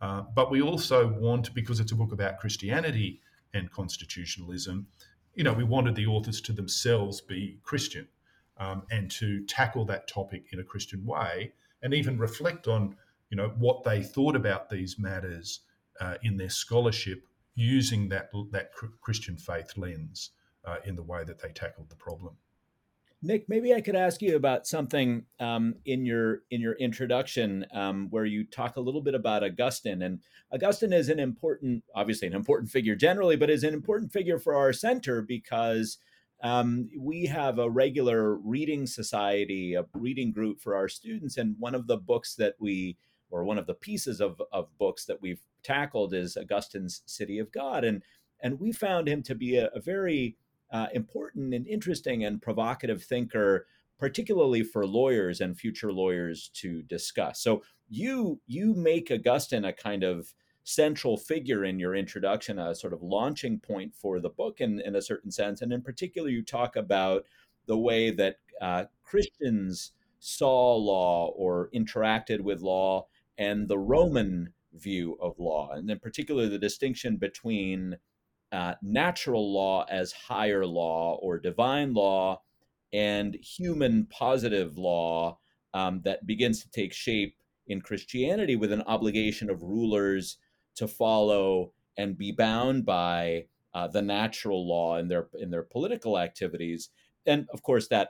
Uh, 0.02 0.22
but 0.36 0.50
we 0.50 0.62
also 0.62 1.08
want, 1.08 1.54
because 1.54 1.80
it's 1.80 1.92
a 1.92 1.96
book 1.96 2.12
about 2.12 2.40
Christianity 2.40 3.22
and 3.54 3.72
constitutionalism, 3.72 4.88
you 5.36 5.44
know, 5.44 5.54
we 5.54 5.64
wanted 5.64 5.96
the 5.96 6.06
authors 6.06 6.42
to 6.42 6.54
themselves 6.54 7.22
be 7.22 7.60
Christian 7.64 8.08
um, 8.58 8.84
and 8.92 9.10
to 9.12 9.46
tackle 9.46 9.86
that 9.86 10.08
topic 10.08 10.48
in 10.52 10.60
a 10.60 10.64
Christian 10.64 11.06
way 11.06 11.54
and 11.82 11.94
even 11.94 12.18
reflect 12.18 12.68
on, 12.68 12.96
you 13.30 13.38
know, 13.38 13.54
what 13.58 13.84
they 13.84 14.02
thought 14.02 14.36
about 14.36 14.70
these 14.70 14.98
matters 15.00 15.62
uh, 16.00 16.16
in 16.24 16.38
their 16.38 16.50
scholarship 16.50 17.28
using 17.56 18.10
that 18.10 18.30
that 18.52 18.72
Christian 19.02 19.38
faith 19.38 19.78
lens 19.78 20.32
uh, 20.66 20.78
in 20.86 20.96
the 20.96 21.04
way 21.04 21.24
that 21.24 21.42
they 21.42 21.50
tackled 21.50 21.90
the 21.90 21.96
problem. 21.96 22.38
Nick, 23.26 23.48
maybe 23.48 23.74
I 23.74 23.80
could 23.80 23.96
ask 23.96 24.22
you 24.22 24.36
about 24.36 24.68
something 24.68 25.24
um, 25.40 25.76
in 25.86 26.06
your 26.06 26.42
in 26.52 26.60
your 26.60 26.74
introduction 26.74 27.66
um, 27.74 28.08
where 28.10 28.26
you 28.26 28.44
talk 28.44 28.76
a 28.76 28.82
little 28.82 29.02
bit 29.02 29.16
about 29.16 29.46
Augustine. 29.46 30.02
And 30.02 30.20
Augustine 30.52 30.92
is 30.92 31.08
an 31.08 31.20
important, 31.20 31.84
obviously 31.96 32.28
an 32.28 32.34
important 32.34 32.70
figure 32.70 32.96
generally, 32.96 33.38
but 33.38 33.50
is 33.50 33.64
an 33.64 33.74
important 33.74 34.12
figure 34.12 34.38
for 34.38 34.56
our 34.56 34.74
center 34.74 35.22
because 35.22 36.00
um, 36.44 36.90
we 37.00 37.26
have 37.28 37.60
a 37.60 37.70
regular 37.70 38.36
reading 38.36 38.86
society, 38.86 39.74
a 39.74 39.86
reading 39.94 40.34
group 40.34 40.60
for 40.60 40.76
our 40.76 40.90
students, 40.90 41.38
and 41.38 41.56
one 41.58 41.76
of 41.76 41.88
the 41.88 41.98
books 41.98 42.36
that 42.36 42.56
we 42.60 42.98
or 43.32 43.46
one 43.46 43.58
of 43.58 43.68
the 43.68 43.74
pieces 43.74 44.20
of, 44.20 44.42
of 44.52 44.78
books 44.78 45.06
that 45.06 45.22
we've 45.22 45.42
tackled 45.64 46.14
is 46.14 46.38
Augustine's 46.38 47.02
City 47.06 47.40
of 47.40 47.52
God. 47.52 47.84
And, 47.84 48.04
and 48.42 48.60
we 48.60 48.72
found 48.72 49.08
him 49.08 49.24
to 49.24 49.36
be 49.36 49.58
a, 49.58 49.68
a 49.74 49.80
very 49.80 50.38
uh, 50.72 50.88
important 50.94 51.54
and 51.54 51.68
interesting 51.68 52.26
and 52.26 52.42
provocative 52.42 53.04
thinker, 53.04 53.68
particularly 54.00 54.64
for 54.64 54.86
lawyers 54.86 55.40
and 55.40 55.58
future 55.58 55.94
lawyers 55.94 56.50
to 56.56 56.82
discuss. 56.84 57.42
So 57.42 57.64
you 57.90 58.40
you 58.48 58.74
make 58.74 59.12
Augustine 59.12 59.66
a 59.66 59.74
kind 59.74 60.04
of 60.04 60.34
central 60.64 61.18
figure 61.18 61.64
in 61.66 61.78
your 61.80 61.96
introduction, 61.96 62.58
a 62.58 62.74
sort 62.74 62.94
of 62.94 63.04
launching 63.04 63.60
point 63.60 63.94
for 63.94 64.20
the 64.20 64.30
book 64.30 64.62
in, 64.62 64.82
in 64.82 64.96
a 64.96 65.02
certain 65.02 65.32
sense. 65.32 65.62
And 65.62 65.72
in 65.72 65.82
particular, 65.82 66.30
you 66.30 66.42
talk 66.42 66.76
about 66.76 67.26
the 67.66 67.78
way 67.78 68.12
that 68.12 68.38
uh, 68.62 68.86
Christians 69.04 69.92
saw 70.20 70.76
law 70.76 71.34
or 71.36 71.70
interacted 71.76 72.42
with 72.42 72.62
law 72.62 73.08
and 73.38 73.68
the 73.68 73.78
Roman 73.78 74.54
view 74.74 75.18
of 75.22 75.40
law, 75.40 75.72
and 75.72 75.90
in 75.90 76.00
particular 76.00 76.48
the 76.48 76.60
distinction 76.60 77.18
between 77.18 77.98
uh, 78.52 78.76
natural 78.82 79.52
law 79.54 79.86
as 79.90 80.12
higher 80.12 80.66
law 80.66 81.18
or 81.22 81.40
divine 81.40 81.94
law 81.94 82.42
and 82.94 83.36
human 83.36 84.06
positive 84.06 84.78
law 84.78 85.40
um, 85.74 86.02
that 86.04 86.26
begins 86.28 86.62
to 86.62 86.70
take 86.70 86.94
shape 86.94 87.36
in 87.68 87.82
Christianity 87.82 88.56
with 88.56 88.72
an 88.72 88.84
obligation 88.84 89.50
of 89.50 89.64
rulers 89.64 90.38
to 90.76 90.88
follow 90.88 91.72
and 91.98 92.18
be 92.18 92.32
bound 92.32 92.86
by 92.86 93.46
uh, 93.74 93.88
the 93.88 94.02
natural 94.02 94.68
law 94.68 94.98
in 94.98 95.08
their 95.08 95.30
in 95.40 95.50
their 95.50 95.64
political 95.64 96.20
activities. 96.20 96.90
And 97.26 97.48
of 97.54 97.64
course, 97.64 97.88
that 97.88 98.10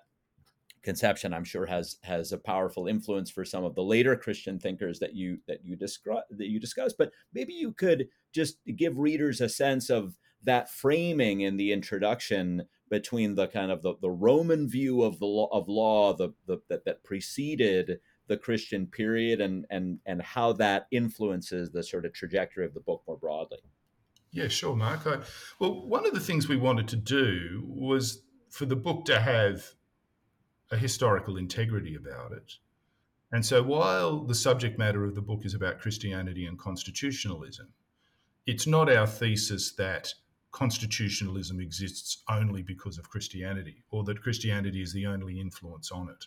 conception 0.83 1.33
i'm 1.33 1.43
sure 1.43 1.65
has 1.65 1.97
has 2.03 2.31
a 2.31 2.37
powerful 2.37 2.87
influence 2.87 3.31
for 3.31 3.45
some 3.45 3.63
of 3.63 3.73
the 3.75 3.83
later 3.83 4.15
christian 4.15 4.59
thinkers 4.59 4.99
that 4.99 5.15
you 5.15 5.37
that 5.47 5.63
you 5.63 5.75
describe 5.75 6.23
that 6.29 6.49
you 6.49 6.59
discuss 6.59 6.93
but 6.93 7.11
maybe 7.33 7.53
you 7.53 7.71
could 7.71 8.07
just 8.33 8.57
give 8.75 8.97
readers 8.97 9.41
a 9.41 9.49
sense 9.49 9.89
of 9.89 10.17
that 10.43 10.69
framing 10.69 11.41
in 11.41 11.55
the 11.55 11.71
introduction 11.71 12.63
between 12.89 13.35
the 13.35 13.47
kind 13.47 13.71
of 13.71 13.81
the, 13.81 13.93
the 14.01 14.09
roman 14.09 14.67
view 14.67 15.01
of 15.01 15.19
the 15.19 15.25
law 15.25 15.47
of 15.51 15.67
law 15.67 16.13
the, 16.13 16.29
the 16.47 16.57
that, 16.69 16.85
that 16.85 17.03
preceded 17.03 17.99
the 18.27 18.37
christian 18.37 18.85
period 18.85 19.41
and 19.41 19.65
and 19.69 19.99
and 20.05 20.21
how 20.21 20.51
that 20.53 20.87
influences 20.91 21.71
the 21.71 21.83
sort 21.83 22.05
of 22.05 22.13
trajectory 22.13 22.65
of 22.65 22.73
the 22.73 22.79
book 22.79 23.03
more 23.07 23.17
broadly. 23.17 23.57
Yeah 24.31 24.47
sure 24.47 24.75
mark. 24.75 25.05
I, 25.05 25.19
well 25.59 25.87
one 25.87 26.05
of 26.05 26.13
the 26.13 26.19
things 26.19 26.47
we 26.47 26.57
wanted 26.57 26.87
to 26.89 26.95
do 26.95 27.63
was 27.65 28.23
for 28.49 28.65
the 28.65 28.75
book 28.75 29.05
to 29.05 29.19
have 29.19 29.73
a 30.73 30.77
historical 30.77 31.37
integrity 31.37 31.95
about 31.95 32.31
it. 32.31 32.55
And 33.31 33.45
so 33.45 33.61
while 33.61 34.23
the 34.23 34.33
subject 34.33 34.79
matter 34.79 35.05
of 35.05 35.13
the 35.13 35.21
book 35.21 35.45
is 35.45 35.53
about 35.53 35.79
Christianity 35.79 36.47
and 36.47 36.57
constitutionalism, 36.57 37.67
it's 38.47 38.65
not 38.65 38.91
our 38.91 39.05
thesis 39.05 39.73
that 39.73 40.11
constitutionalism 40.51 41.59
exists 41.59 42.23
only 42.27 42.63
because 42.63 42.97
of 42.97 43.09
Christianity 43.09 43.83
or 43.91 44.03
that 44.05 44.23
Christianity 44.23 44.81
is 44.81 44.91
the 44.91 45.05
only 45.05 45.39
influence 45.39 45.91
on 45.91 46.09
it. 46.09 46.25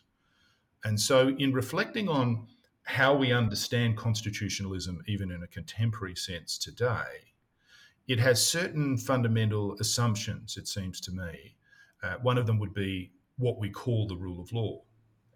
And 0.85 0.99
so, 0.99 1.35
in 1.39 1.53
reflecting 1.53 2.09
on 2.09 2.47
how 2.85 3.15
we 3.17 3.33
understand 3.33 3.97
constitutionalism, 3.97 5.03
even 5.09 5.33
in 5.33 5.43
a 5.43 5.49
contemporary 5.49 6.15
sense 6.15 6.57
today, 6.57 7.35
it 8.07 8.21
has 8.21 8.45
certain 8.45 8.97
fundamental 8.97 9.77
assumptions, 9.81 10.57
it 10.57 10.69
seems 10.69 11.01
to 11.01 11.11
me. 11.11 11.57
Uh, 12.05 12.15
one 12.23 12.39
of 12.39 12.47
them 12.47 12.61
would 12.61 12.75
be 12.75 13.11
what 13.39 13.59
we 13.59 13.71
call 13.71 14.07
the 14.07 14.17
rule 14.17 14.41
of 14.41 14.53
law. 14.53 14.83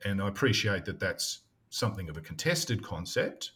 And 0.04 0.23
I 0.23 0.28
appreciate 0.28 0.85
that 0.87 1.00
that's 1.00 1.40
something 1.69 2.09
of 2.09 2.16
a 2.16 2.21
contested 2.21 2.83
concept, 2.83 3.52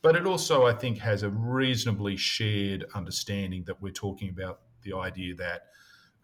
but 0.00 0.16
it 0.16 0.26
also, 0.26 0.66
I 0.66 0.72
think, 0.72 0.98
has 0.98 1.22
a 1.22 1.30
reasonably 1.30 2.16
shared 2.16 2.84
understanding 2.94 3.64
that 3.64 3.82
we're 3.82 3.92
talking 3.92 4.30
about 4.30 4.60
the 4.82 4.94
idea 4.94 5.34
that 5.34 5.66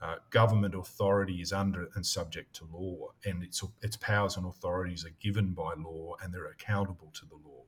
uh, 0.00 0.16
government 0.30 0.74
authority 0.74 1.40
is 1.40 1.52
under 1.52 1.88
and 1.94 2.04
subject 2.04 2.54
to 2.56 2.68
law, 2.72 3.08
and 3.24 3.42
its 3.42 3.64
its 3.82 3.96
powers 3.96 4.36
and 4.36 4.46
authorities 4.46 5.04
are 5.04 5.14
given 5.20 5.54
by 5.54 5.72
law, 5.76 6.14
and 6.22 6.32
they're 6.32 6.46
accountable 6.46 7.10
to 7.14 7.26
the 7.26 7.36
law. 7.48 7.62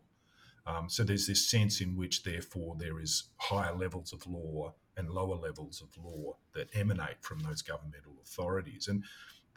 Um, 0.66 0.88
so 0.88 1.02
there's 1.02 1.26
this 1.26 1.48
sense 1.48 1.80
in 1.80 1.96
which, 1.96 2.24
therefore, 2.24 2.76
there 2.78 3.00
is 3.00 3.24
higher 3.36 3.74
levels 3.74 4.12
of 4.12 4.26
law 4.26 4.74
and 4.96 5.10
lower 5.10 5.36
levels 5.36 5.82
of 5.82 6.04
law 6.04 6.36
that 6.54 6.68
emanate 6.74 7.20
from 7.20 7.38
those 7.40 7.62
governmental 7.62 8.14
authorities, 8.22 8.88
and 8.88 9.04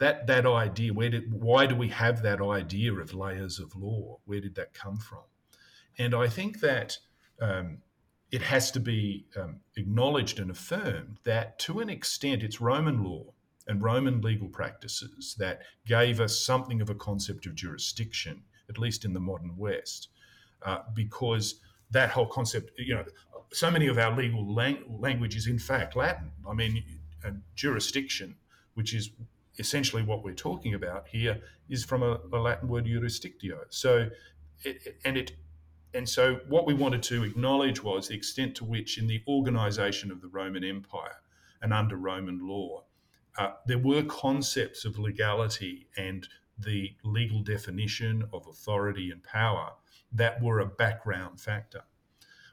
that 0.00 0.26
that 0.26 0.46
idea 0.46 0.92
where 0.92 1.10
did 1.10 1.32
why 1.32 1.66
do 1.66 1.76
we 1.76 1.88
have 1.88 2.22
that 2.22 2.42
idea 2.42 2.92
of 2.92 3.14
layers 3.14 3.58
of 3.58 3.76
law? 3.76 4.18
Where 4.24 4.40
did 4.40 4.56
that 4.56 4.74
come 4.74 4.96
from? 4.96 5.22
And 5.98 6.14
i 6.14 6.28
think 6.28 6.60
that 6.60 6.98
um, 7.40 7.78
it 8.30 8.42
has 8.42 8.70
to 8.72 8.80
be 8.80 9.26
um, 9.36 9.60
acknowledged 9.76 10.38
and 10.38 10.50
affirmed 10.50 11.18
that 11.24 11.58
to 11.60 11.80
an 11.80 11.88
extent 11.88 12.42
it's 12.42 12.60
roman 12.60 13.04
law 13.04 13.24
and 13.66 13.82
roman 13.82 14.20
legal 14.20 14.48
practices 14.48 15.34
that 15.38 15.62
gave 15.86 16.20
us 16.20 16.40
something 16.40 16.80
of 16.80 16.90
a 16.90 16.94
concept 16.94 17.46
of 17.46 17.54
jurisdiction 17.54 18.42
at 18.68 18.78
least 18.78 19.04
in 19.04 19.12
the 19.12 19.20
modern 19.20 19.56
west 19.56 20.08
uh, 20.62 20.78
because 20.94 21.60
that 21.90 22.10
whole 22.10 22.26
concept 22.26 22.70
you 22.78 22.94
know 22.94 23.04
so 23.52 23.70
many 23.70 23.88
of 23.88 23.98
our 23.98 24.14
legal 24.16 24.54
lang- 24.54 24.84
language 25.00 25.34
is 25.34 25.46
in 25.46 25.58
fact 25.58 25.96
latin. 25.96 26.30
I 26.48 26.54
mean 26.54 26.82
jurisdiction, 27.54 28.36
which 28.74 28.94
is 28.94 29.10
essentially 29.60 30.02
what 30.02 30.24
we're 30.24 30.34
talking 30.34 30.74
about 30.74 31.06
here, 31.06 31.40
is 31.68 31.84
from 31.84 32.02
a, 32.02 32.18
a 32.32 32.38
Latin 32.38 32.68
word 32.68 32.86
jurisdictio. 32.86 33.58
So, 33.68 34.08
it, 34.64 34.98
and 35.04 35.16
it 35.16 35.32
and 35.92 36.08
so 36.08 36.40
what 36.48 36.66
we 36.66 36.74
wanted 36.74 37.02
to 37.04 37.24
acknowledge 37.24 37.82
was 37.82 38.08
the 38.08 38.14
extent 38.14 38.54
to 38.56 38.64
which, 38.64 38.98
in 38.98 39.06
the 39.06 39.22
organization 39.26 40.10
of 40.10 40.20
the 40.20 40.28
Roman 40.28 40.64
Empire 40.64 41.20
and 41.62 41.72
under 41.72 41.96
Roman 41.96 42.46
law, 42.46 42.84
uh, 43.38 43.52
there 43.66 43.78
were 43.78 44.02
concepts 44.02 44.84
of 44.84 44.98
legality 44.98 45.88
and 45.96 46.28
the 46.58 46.94
legal 47.04 47.42
definition 47.42 48.24
of 48.32 48.46
authority 48.46 49.10
and 49.10 49.22
power 49.24 49.72
that 50.12 50.42
were 50.42 50.60
a 50.60 50.66
background 50.66 51.40
factor. 51.40 51.82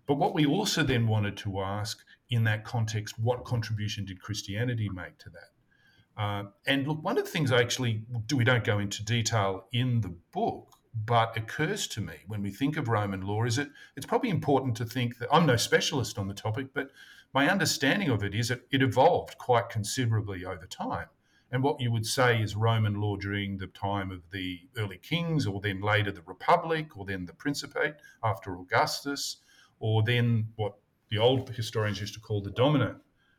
But 0.07 0.15
what 0.15 0.33
we 0.33 0.45
also 0.45 0.83
then 0.83 1.07
wanted 1.07 1.35
to 1.37 1.59
ask 1.61 1.99
in 2.29 2.43
that 2.45 2.63
context, 2.63 3.19
what 3.19 3.43
contribution 3.43 4.05
did 4.05 4.21
Christianity 4.21 4.89
make 4.89 5.17
to 5.19 5.29
that? 5.31 5.51
Uh, 6.17 6.45
and 6.65 6.87
look, 6.87 7.03
one 7.03 7.17
of 7.17 7.25
the 7.25 7.29
things 7.29 7.51
I 7.51 7.61
actually 7.61 8.03
do, 8.25 8.37
we 8.37 8.43
don't 8.43 8.63
go 8.63 8.79
into 8.79 9.05
detail 9.05 9.67
in 9.71 10.01
the 10.01 10.15
book, 10.31 10.73
but 11.05 11.37
occurs 11.37 11.87
to 11.89 12.01
me 12.01 12.15
when 12.25 12.41
we 12.41 12.49
think 12.49 12.75
of 12.75 12.87
Roman 12.87 13.21
law 13.21 13.43
is 13.43 13.59
it 13.59 13.69
it's 13.95 14.05
probably 14.05 14.31
important 14.31 14.75
to 14.77 14.85
think 14.85 15.19
that 15.19 15.29
I'm 15.31 15.45
no 15.45 15.55
specialist 15.55 16.17
on 16.17 16.27
the 16.27 16.33
topic, 16.33 16.67
but 16.73 16.89
my 17.33 17.47
understanding 17.49 18.09
of 18.09 18.23
it 18.23 18.33
is 18.33 18.47
that 18.47 18.61
it 18.71 18.81
evolved 18.81 19.37
quite 19.37 19.69
considerably 19.69 20.43
over 20.43 20.65
time. 20.65 21.07
And 21.51 21.63
what 21.63 21.79
you 21.79 21.91
would 21.91 22.05
say 22.05 22.41
is 22.41 22.55
Roman 22.55 22.99
law 22.99 23.15
during 23.15 23.57
the 23.57 23.67
time 23.67 24.11
of 24.11 24.21
the 24.31 24.59
early 24.77 24.97
kings, 24.97 25.45
or 25.45 25.61
then 25.61 25.81
later 25.81 26.11
the 26.11 26.23
Republic, 26.23 26.97
or 26.97 27.05
then 27.05 27.25
the 27.25 27.33
Principate 27.33 27.93
after 28.23 28.55
Augustus, 28.55 29.37
or 29.79 30.03
then 30.03 30.47
what 30.55 30.73
the 31.09 31.19
old 31.19 31.49
historians 31.49 32.01
used 32.01 32.15
to 32.15 32.19
call 32.19 32.41
the 32.41 32.51
Dominate 32.51 32.97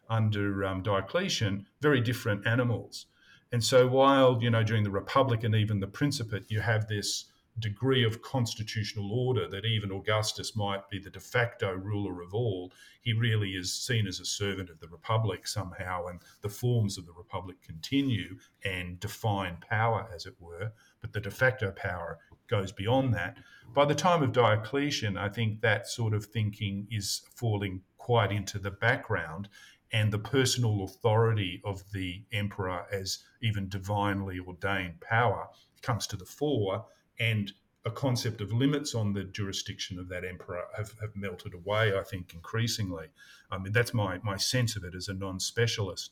under 0.09 0.65
um, 0.65 0.83
Diocletian, 0.83 1.67
very 1.81 2.01
different 2.01 2.47
animals. 2.47 3.07
And 3.53 3.63
so 3.65 3.87
while, 3.87 4.39
you 4.43 4.51
know, 4.51 4.63
during 4.63 4.85
the 4.85 4.91
Republic 4.91 5.45
and 5.45 5.55
even 5.55 5.81
the 5.81 5.87
Principate, 5.87 6.51
you 6.51 6.61
have 6.61 6.87
this 6.87 7.27
degree 7.61 8.05
of 8.05 8.23
constitutional 8.23 9.13
order 9.13 9.49
that 9.49 9.65
even 9.65 9.91
Augustus 9.91 10.55
might 10.55 10.89
be 10.91 10.99
the 10.99 11.11
de 11.11 11.21
facto 11.21 11.73
ruler 11.73 12.23
of 12.23 12.35
all, 12.35 12.73
he 13.01 13.13
really 13.13 13.51
is 13.51 13.73
seen 13.73 14.07
as 14.07 14.21
a 14.21 14.25
servant 14.25 14.71
of 14.71 14.79
the 14.81 14.89
Republic 14.89 15.47
somehow, 15.47 16.07
and 16.07 16.21
the 16.43 16.49
forms 16.49 16.99
of 16.99 17.07
the 17.07 17.13
Republic 17.13 17.57
continue 17.63 18.37
and 18.65 19.01
define 19.01 19.57
power, 19.69 20.09
as 20.15 20.27
it 20.27 20.35
were, 20.39 20.73
but 21.01 21.13
the 21.13 21.21
de 21.21 21.31
facto 21.31 21.71
power 21.73 22.19
goes 22.49 22.71
beyond 22.73 23.15
that. 23.15 23.37
By 23.75 23.85
the 23.85 23.95
time 23.95 24.23
of 24.23 24.33
Diocletian, 24.33 25.17
I 25.17 25.29
think 25.29 25.61
that 25.61 25.89
sort 25.89 26.15
of 26.15 26.27
thinking 26.27 26.87
is 26.91 27.23
falling 27.35 27.83
quite 27.99 28.33
into 28.33 28.59
the 28.59 28.71
background. 28.71 29.49
And 29.93 30.13
the 30.13 30.19
personal 30.19 30.85
authority 30.85 31.63
of 31.65 31.83
the 31.93 32.23
emperor 32.33 32.85
as 32.93 33.21
even 33.43 33.69
divinely 33.69 34.39
ordained 34.39 35.01
power 35.01 35.49
comes 35.83 36.07
to 36.09 36.17
the 36.17 36.27
fore 36.27 36.85
and 37.19 37.53
a 37.85 37.91
concept 37.91 38.41
of 38.41 38.53
limits 38.53 38.95
on 38.95 39.13
the 39.13 39.25
jurisdiction 39.25 39.99
of 39.99 40.09
that 40.09 40.25
emperor 40.25 40.65
have, 40.77 40.93
have 41.01 41.15
melted 41.17 41.55
away, 41.55 41.97
I 41.97 42.03
think, 42.03 42.35
increasingly. 42.35 43.07
I 43.51 43.59
mean, 43.59 43.73
that's 43.73 43.95
my, 43.95 44.19
my 44.23 44.37
sense 44.37 44.77
of 44.77 44.85
it 44.85 44.95
as 44.95 45.09
a 45.09 45.15
non 45.15 45.41
specialist. 45.41 46.11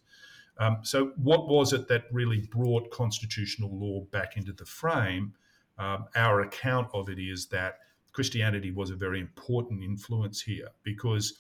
Um, 0.59 0.79
so, 0.83 1.13
what 1.17 1.49
was 1.49 1.73
it 1.73 1.87
that 1.89 2.05
really 2.11 2.41
brought 2.41 2.91
constitutional 2.91 3.79
law 3.79 4.01
back 4.11 4.37
into 4.37 4.53
the 4.53 4.65
frame? 4.65 5.35
Um, 5.79 6.07
our 6.15 6.41
account 6.41 6.89
of 6.95 7.11
it 7.11 7.19
is 7.19 7.49
that 7.49 7.81
Christianity 8.13 8.71
was 8.71 8.91
a 8.91 8.97
very 8.97 9.21
important 9.21 9.83
influence 9.83 10.41
here 10.41 10.69
because 10.83 11.39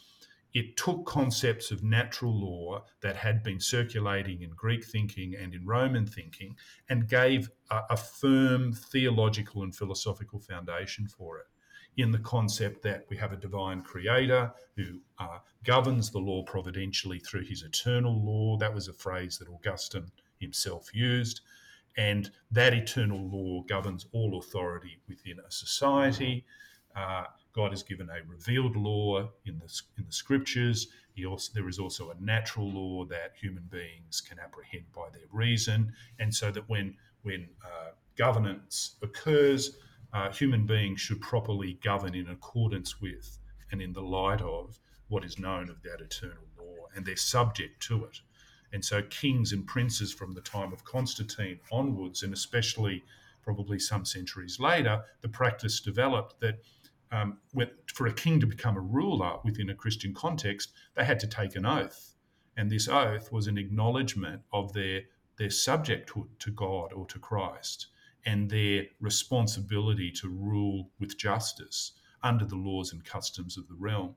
it 0.57 0.75
took 0.75 1.05
concepts 1.05 1.71
of 1.71 1.83
natural 1.83 2.33
law 2.33 2.83
that 3.03 3.15
had 3.15 3.43
been 3.43 3.61
circulating 3.61 4.41
in 4.41 4.49
Greek 4.57 4.83
thinking 4.87 5.35
and 5.39 5.53
in 5.53 5.67
Roman 5.67 6.07
thinking 6.07 6.57
and 6.89 7.07
gave 7.07 7.51
a, 7.71 7.83
a, 7.91 7.97
firm 7.99 8.73
theological 8.73 9.65
and 9.65 9.77
philosophical 9.77 10.41
foundation 10.41 11.09
for 11.09 11.37
it 11.41 11.45
in 11.99 12.11
the 12.11 12.21
concept 12.21 12.83
that 12.85 13.05
we 13.11 13.19
have 13.19 13.35
a 13.35 13.37
divine 13.37 13.83
creator 13.83 14.51
who 14.77 14.99
uh, 15.19 15.41
governs 15.63 16.11
the 16.11 16.19
law 16.19 16.43
providentially 16.45 17.19
through 17.19 17.45
his 17.45 17.63
eternal 17.63 18.19
law. 18.25 18.57
That 18.57 18.73
was 18.73 18.89
a 18.89 18.95
phrase 18.95 19.37
that 19.37 19.49
Augustine 19.49 20.11
himself 20.41 20.89
used. 20.95 21.43
And 21.99 22.31
that 22.51 22.73
eternal 22.73 23.29
law 23.29 23.63
governs 23.65 24.07
all 24.13 24.39
authority 24.39 25.03
within 25.07 25.37
a 25.47 25.51
society. 25.51 26.47
Uh, 26.95 27.25
God 27.57 27.71
has 27.71 27.83
given 27.83 28.11
a 28.11 28.31
revealed 28.31 28.77
law 28.77 29.31
in 29.47 29.59
the, 29.59 29.81
in 29.97 30.05
the 30.07 30.13
scriptures. 30.13 30.89
He 31.15 31.25
also, 31.25 31.51
there 31.55 31.69
is 31.69 31.79
also 31.79 32.11
a 32.11 32.15
natural 32.23 32.71
law 32.71 33.07
that 33.07 33.33
human 33.41 33.65
beings 33.71 34.21
can 34.21 34.39
apprehend 34.39 34.85
by 34.95 35.09
their 35.11 35.27
reason. 35.33 35.93
And 36.19 36.33
so 36.33 36.51
that 36.51 36.69
when, 36.69 36.95
when 37.23 37.49
uh, 37.65 37.93
governance 38.17 38.97
occurs, 39.03 39.79
uh, 40.13 40.31
human 40.31 40.67
beings 40.67 41.01
should 41.01 41.21
properly 41.23 41.79
govern 41.83 42.15
in 42.15 42.29
accordance 42.29 43.01
with 43.01 43.39
and 43.73 43.81
in 43.81 43.95
the 43.95 44.03
light 44.03 44.43
of 44.43 44.79
what 45.09 45.25
is 45.25 45.39
known 45.39 45.71
of 45.71 45.83
that 45.83 46.01
eternal 46.01 46.45
law, 46.59 46.87
and 46.95 47.07
they're 47.07 47.17
subject 47.17 47.83
to 47.85 48.05
it. 48.05 48.21
And 48.73 48.85
so, 48.85 49.03
kings 49.03 49.53
and 49.53 49.67
princes 49.67 50.13
from 50.13 50.35
the 50.35 50.41
time 50.41 50.73
of 50.73 50.85
Constantine 50.85 51.61
onwards, 51.71 52.23
and 52.23 52.35
especially 52.35 53.05
probably 53.43 53.79
some 53.79 54.05
centuries 54.05 54.59
later, 54.59 55.03
the 55.21 55.29
practice 55.29 55.81
developed 55.81 56.41
that 56.41 56.59
um, 57.13 57.39
for 57.95 58.07
a 58.07 58.13
king 58.13 58.41
to 58.41 58.47
become 58.47 58.77
a 58.77 58.81
ruler 58.81 59.37
within 59.45 59.71
a 59.71 59.75
Christian 59.75 60.15
context, 60.15 60.73
they 60.97 61.05
had 61.05 61.21
to 61.21 61.27
take 61.27 61.57
an 61.57 61.67
oath. 61.67 62.15
And 62.57 62.71
this 62.71 62.89
oath 62.89 63.31
was 63.31 63.47
an 63.47 63.59
acknowledgement 63.59 64.43
of 64.53 64.73
their, 64.73 65.03
their 65.39 65.49
subjecthood 65.49 66.29
to 66.41 66.51
God 66.51 66.93
or 66.93 67.07
to 67.07 67.19
Christ 67.19 67.89
and 68.25 68.51
their 68.51 68.85
responsibility 69.01 70.11
to 70.11 70.29
rule 70.29 70.91
with 70.99 71.17
justice 71.17 71.93
under 72.23 72.45
the 72.45 72.57
laws 72.57 72.93
and 72.93 73.05
customs 73.05 73.57
of 73.57 73.69
the 73.69 73.77
realm. 73.79 74.17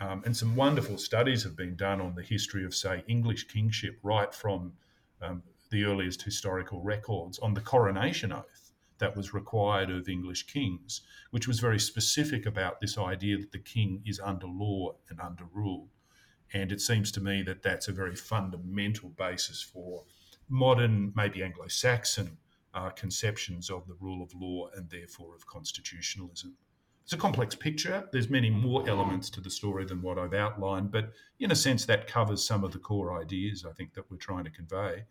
Um, 0.00 0.22
and 0.24 0.36
some 0.36 0.56
wonderful 0.56 0.98
studies 0.98 1.42
have 1.44 1.56
been 1.56 1.76
done 1.76 2.00
on 2.00 2.14
the 2.14 2.22
history 2.22 2.64
of, 2.64 2.74
say, 2.74 3.04
English 3.06 3.46
kingship 3.48 3.98
right 4.02 4.34
from 4.34 4.72
um, 5.22 5.42
the 5.70 5.84
earliest 5.84 6.22
historical 6.22 6.82
records 6.82 7.38
on 7.38 7.54
the 7.54 7.60
coronation 7.60 8.32
oath 8.32 8.65
that 8.98 9.16
was 9.16 9.34
required 9.34 9.90
of 9.90 10.08
English 10.08 10.46
kings, 10.46 11.02
which 11.30 11.48
was 11.48 11.60
very 11.60 11.78
specific 11.78 12.46
about 12.46 12.80
this 12.80 12.96
idea 12.96 13.38
that 13.38 13.52
the 13.52 13.58
king 13.58 14.02
is 14.06 14.20
under 14.20 14.46
law 14.46 14.94
and 15.08 15.20
under 15.20 15.44
rule. 15.52 15.88
And 16.52 16.72
it 16.72 16.80
seems 16.80 17.10
to 17.12 17.20
me 17.20 17.42
that 17.42 17.62
that's 17.62 17.88
a 17.88 17.92
very 17.92 18.14
fundamental 18.14 19.10
basis 19.10 19.62
for 19.62 20.04
modern, 20.48 21.12
maybe 21.16 21.42
Anglo 21.42 21.68
Saxon 21.68 22.38
uh, 22.74 22.90
conceptions 22.90 23.70
of 23.70 23.86
the 23.86 23.96
rule 24.00 24.22
of 24.22 24.32
law 24.34 24.68
and 24.76 24.88
therefore 24.90 25.34
of 25.34 25.46
constitutionalism. 25.46 26.56
It's 27.02 27.12
a 27.12 27.16
complex 27.16 27.54
picture. 27.54 28.08
There's 28.12 28.28
many 28.28 28.50
more 28.50 28.88
elements 28.88 29.30
to 29.30 29.40
the 29.40 29.50
story 29.50 29.84
than 29.84 30.02
what 30.02 30.18
I've 30.18 30.34
outlined, 30.34 30.90
but 30.90 31.12
in 31.38 31.52
a 31.52 31.54
sense, 31.54 31.86
that 31.86 32.08
covers 32.08 32.44
some 32.44 32.64
of 32.64 32.72
the 32.72 32.80
core 32.80 33.20
ideas 33.20 33.64
I 33.64 33.72
think 33.72 33.94
that 33.94 34.10
we're 34.10 34.16
trying 34.16 34.44
to 34.44 34.50
convey. 34.50 35.04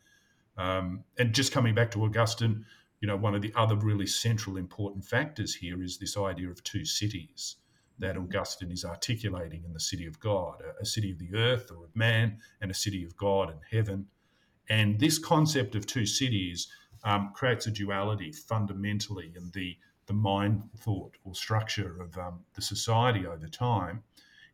Um, 0.57 1.03
and 1.17 1.33
just 1.33 1.51
coming 1.51 1.73
back 1.73 1.91
to 1.91 2.03
Augustine, 2.03 2.65
you 3.01 3.07
know, 3.07 3.15
one 3.15 3.35
of 3.35 3.41
the 3.41 3.53
other 3.55 3.75
really 3.75 4.07
central 4.07 4.57
important 4.57 5.05
factors 5.05 5.55
here 5.55 5.83
is 5.83 5.97
this 5.97 6.17
idea 6.17 6.49
of 6.49 6.63
two 6.63 6.85
cities 6.85 7.57
that 7.99 8.17
Augustine 8.17 8.71
is 8.71 8.83
articulating 8.83 9.63
in 9.63 9.73
the 9.73 9.79
city 9.79 10.05
of 10.05 10.19
God, 10.19 10.61
a, 10.61 10.81
a 10.81 10.85
city 10.85 11.11
of 11.11 11.19
the 11.19 11.35
earth 11.35 11.71
or 11.71 11.85
of 11.85 11.95
man, 11.95 12.39
and 12.61 12.71
a 12.71 12.73
city 12.73 13.03
of 13.03 13.15
God 13.15 13.49
and 13.49 13.59
heaven. 13.71 14.07
And 14.69 14.99
this 14.99 15.17
concept 15.17 15.75
of 15.75 15.85
two 15.85 16.05
cities 16.05 16.67
um, 17.03 17.31
creates 17.33 17.67
a 17.67 17.71
duality 17.71 18.31
fundamentally 18.31 19.31
in 19.35 19.51
the, 19.53 19.77
the 20.07 20.13
mind 20.13 20.63
thought 20.77 21.15
or 21.23 21.35
structure 21.35 22.01
of 22.01 22.17
um, 22.17 22.39
the 22.55 22.61
society 22.61 23.25
over 23.25 23.47
time. 23.47 24.03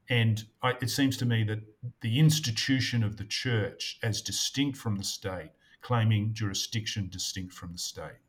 And 0.10 0.43
I, 0.62 0.71
it 0.82 0.89
seems 0.89 1.15
to 1.17 1.25
me 1.25 1.43
that 1.45 1.60
the 2.01 2.19
institution 2.19 3.04
of 3.04 3.17
the 3.17 3.23
church, 3.23 3.97
as 4.04 4.21
distinct 4.21 4.77
from 4.77 4.97
the 4.97 5.04
state, 5.04 5.51
claiming 5.82 6.34
jurisdiction 6.34 7.08
distinct 7.10 7.54
from 7.54 7.71
the 7.71 7.77
state, 7.77 8.19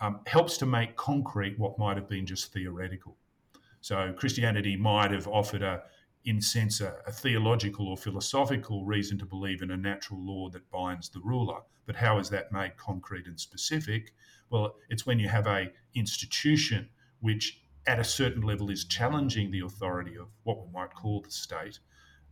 um, 0.00 0.20
helps 0.26 0.56
to 0.58 0.66
make 0.66 0.96
concrete 0.96 1.58
what 1.58 1.78
might 1.78 1.96
have 1.96 2.08
been 2.08 2.26
just 2.26 2.52
theoretical. 2.52 3.16
So 3.80 4.12
Christianity 4.16 4.76
might 4.76 5.10
have 5.10 5.28
offered 5.28 5.62
a, 5.62 5.82
in 6.24 6.40
sense, 6.40 6.80
a, 6.80 6.96
a, 7.06 7.12
theological 7.12 7.88
or 7.88 7.96
philosophical 7.96 8.84
reason 8.84 9.18
to 9.18 9.26
believe 9.26 9.62
in 9.62 9.70
a 9.70 9.76
natural 9.76 10.20
law 10.24 10.48
that 10.50 10.70
binds 10.70 11.10
the 11.10 11.20
ruler. 11.20 11.60
But 11.86 11.96
how 11.96 12.18
is 12.18 12.30
that 12.30 12.50
made 12.50 12.76
concrete 12.76 13.26
and 13.26 13.38
specific? 13.38 14.14
Well, 14.50 14.76
it's 14.88 15.04
when 15.04 15.18
you 15.18 15.28
have 15.28 15.46
a 15.46 15.70
institution 15.94 16.88
which, 17.20 17.60
at 17.86 17.98
a 17.98 18.04
certain 18.04 18.42
level, 18.42 18.70
is 18.70 18.86
challenging 18.86 19.50
the 19.50 19.60
authority 19.60 20.16
of 20.16 20.28
what 20.44 20.64
we 20.64 20.72
might 20.72 20.94
call 20.94 21.20
the 21.20 21.30
state. 21.30 21.78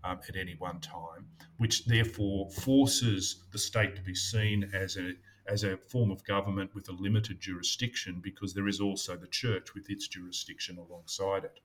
Um, 0.05 0.19
at 0.29 0.35
any 0.35 0.57
one 0.59 0.81
time, 0.81 1.29
which 1.59 1.85
therefore 1.85 2.51
forces 2.51 3.45
the 3.53 3.59
state 3.59 3.95
to 3.95 4.03
be 4.03 4.17
seen 4.17 4.69
as 4.75 4.97
a 4.97 5.13
as 5.47 5.65
a 5.65 5.77
form 5.77 6.11
of 6.11 6.25
government 6.25 6.75
with 6.75 6.89
a 6.89 6.93
limited 6.93 7.41
jurisdiction 7.41 8.21
because 8.23 8.55
there 8.55 8.69
is 8.69 8.81
also 8.81 9.17
the 9.17 9.27
church 9.27 9.75
with 9.75 9.91
its 9.91 10.09
jurisdiction 10.09 10.79
alongside 10.79 11.45
it. 11.45 11.61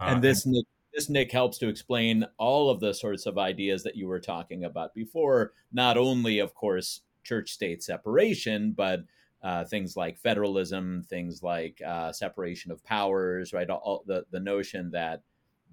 Uh, 0.00 0.04
and 0.08 0.22
this, 0.22 0.44
and, 0.46 0.64
this 0.92 1.08
Nick 1.08 1.32
helps 1.32 1.58
to 1.58 1.68
explain 1.68 2.26
all 2.38 2.70
of 2.70 2.80
the 2.80 2.92
sorts 2.92 3.26
of 3.26 3.38
ideas 3.38 3.82
that 3.82 3.96
you 3.96 4.06
were 4.06 4.20
talking 4.20 4.64
about 4.64 4.94
before. 4.94 5.52
Not 5.72 5.96
only, 5.96 6.38
of 6.38 6.54
course, 6.54 7.00
church-state 7.24 7.82
separation, 7.82 8.72
but 8.72 9.00
uh, 9.42 9.64
things 9.64 9.96
like 9.96 10.18
federalism, 10.18 11.04
things 11.08 11.42
like 11.42 11.80
uh, 11.86 12.12
separation 12.12 12.72
of 12.72 12.82
powers, 12.84 13.52
right? 13.52 13.68
All, 13.70 14.02
the 14.06 14.24
the 14.30 14.40
notion 14.40 14.90
that 14.90 15.22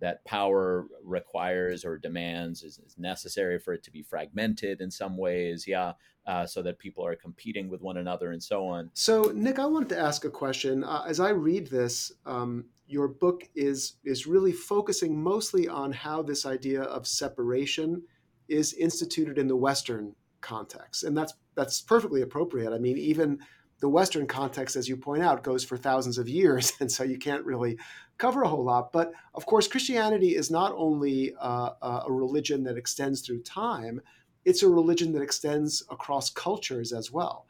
that 0.05 0.23
power 0.23 0.85
requires 1.03 1.83
or 1.83 1.97
demands 1.97 2.61
is, 2.61 2.77
is, 2.77 2.95
necessary 2.95 3.57
for 3.57 3.73
it 3.73 3.81
to 3.81 3.89
be 3.89 4.03
fragmented 4.03 4.79
in 4.79 4.91
some 4.91 5.17
ways, 5.17 5.65
yeah, 5.67 5.93
uh, 6.27 6.45
so 6.45 6.61
that 6.61 6.77
people 6.77 7.03
are 7.03 7.15
competing 7.15 7.69
with 7.69 7.81
one 7.81 7.97
another 7.97 8.31
and 8.31 8.43
so 8.43 8.67
on. 8.67 8.91
So, 8.93 9.31
Nick, 9.33 9.57
I 9.57 9.65
wanted 9.65 9.89
to 9.89 9.99
ask 9.99 10.23
a 10.23 10.29
question. 10.29 10.83
Uh, 10.83 11.05
as 11.07 11.19
I 11.19 11.29
read 11.29 11.65
this, 11.71 12.11
um, 12.27 12.65
your 12.85 13.07
book 13.07 13.49
is 13.55 13.93
is 14.03 14.27
really 14.27 14.51
focusing 14.51 15.19
mostly 15.19 15.67
on 15.67 15.91
how 15.91 16.21
this 16.21 16.45
idea 16.45 16.83
of 16.83 17.07
separation 17.07 18.03
is 18.47 18.73
instituted 18.73 19.39
in 19.39 19.47
the 19.47 19.55
Western 19.55 20.13
context, 20.41 21.03
and 21.03 21.17
that's 21.17 21.33
that's 21.55 21.81
perfectly 21.81 22.21
appropriate. 22.21 22.73
I 22.73 22.77
mean, 22.77 22.99
even 22.99 23.39
the 23.79 23.89
Western 23.89 24.25
context, 24.25 24.75
as 24.75 24.87
you 24.87 24.97
point 24.97 25.21
out, 25.21 25.43
goes 25.43 25.63
for 25.63 25.77
thousands 25.77 26.17
of 26.17 26.29
years, 26.29 26.73
and 26.79 26.91
so 26.91 27.03
you 27.03 27.17
can't 27.17 27.45
really 27.45 27.77
cover 28.17 28.43
a 28.43 28.47
whole 28.47 28.63
lot. 28.63 28.91
But 28.91 29.11
of 29.33 29.45
course, 29.45 29.67
Christianity 29.67 30.35
is 30.35 30.49
not 30.49 30.73
only 30.75 31.35
uh, 31.39 31.71
a 31.81 32.11
religion 32.11 32.63
that 32.63 32.77
extends 32.77 33.21
through 33.21 33.43
time, 33.43 34.01
it's 34.45 34.63
a 34.63 34.69
religion 34.69 35.11
that 35.13 35.21
extends 35.21 35.83
across 35.89 36.29
cultures 36.29 36.93
as 36.93 37.11
well. 37.11 37.47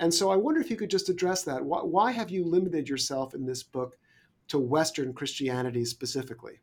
And 0.00 0.12
so 0.12 0.30
I 0.30 0.36
wonder 0.36 0.60
if 0.60 0.70
you 0.70 0.76
could 0.76 0.90
just 0.90 1.08
address 1.08 1.42
that. 1.44 1.64
Why, 1.64 1.80
why 1.80 2.12
have 2.12 2.30
you 2.30 2.44
limited 2.44 2.88
yourself 2.88 3.34
in 3.34 3.44
this 3.44 3.62
book 3.62 3.98
to 4.48 4.58
Western 4.58 5.12
Christianity 5.12 5.84
specifically? 5.84 6.60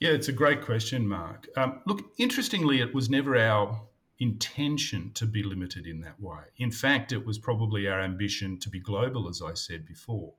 Yeah, 0.00 0.10
it's 0.10 0.28
a 0.28 0.32
great 0.32 0.62
question, 0.62 1.08
Mark. 1.08 1.48
Um, 1.56 1.80
look, 1.86 2.12
interestingly, 2.18 2.80
it 2.80 2.94
was 2.94 3.10
never 3.10 3.36
our 3.36 3.80
intention 4.18 5.12
to 5.14 5.26
be 5.26 5.42
limited 5.42 5.86
in 5.86 6.00
that 6.00 6.20
way. 6.20 6.42
In 6.56 6.70
fact, 6.70 7.12
it 7.12 7.24
was 7.24 7.38
probably 7.38 7.86
our 7.86 8.00
ambition 8.00 8.58
to 8.60 8.68
be 8.68 8.80
global, 8.80 9.28
as 9.28 9.40
I 9.40 9.54
said 9.54 9.86
before 9.86 10.34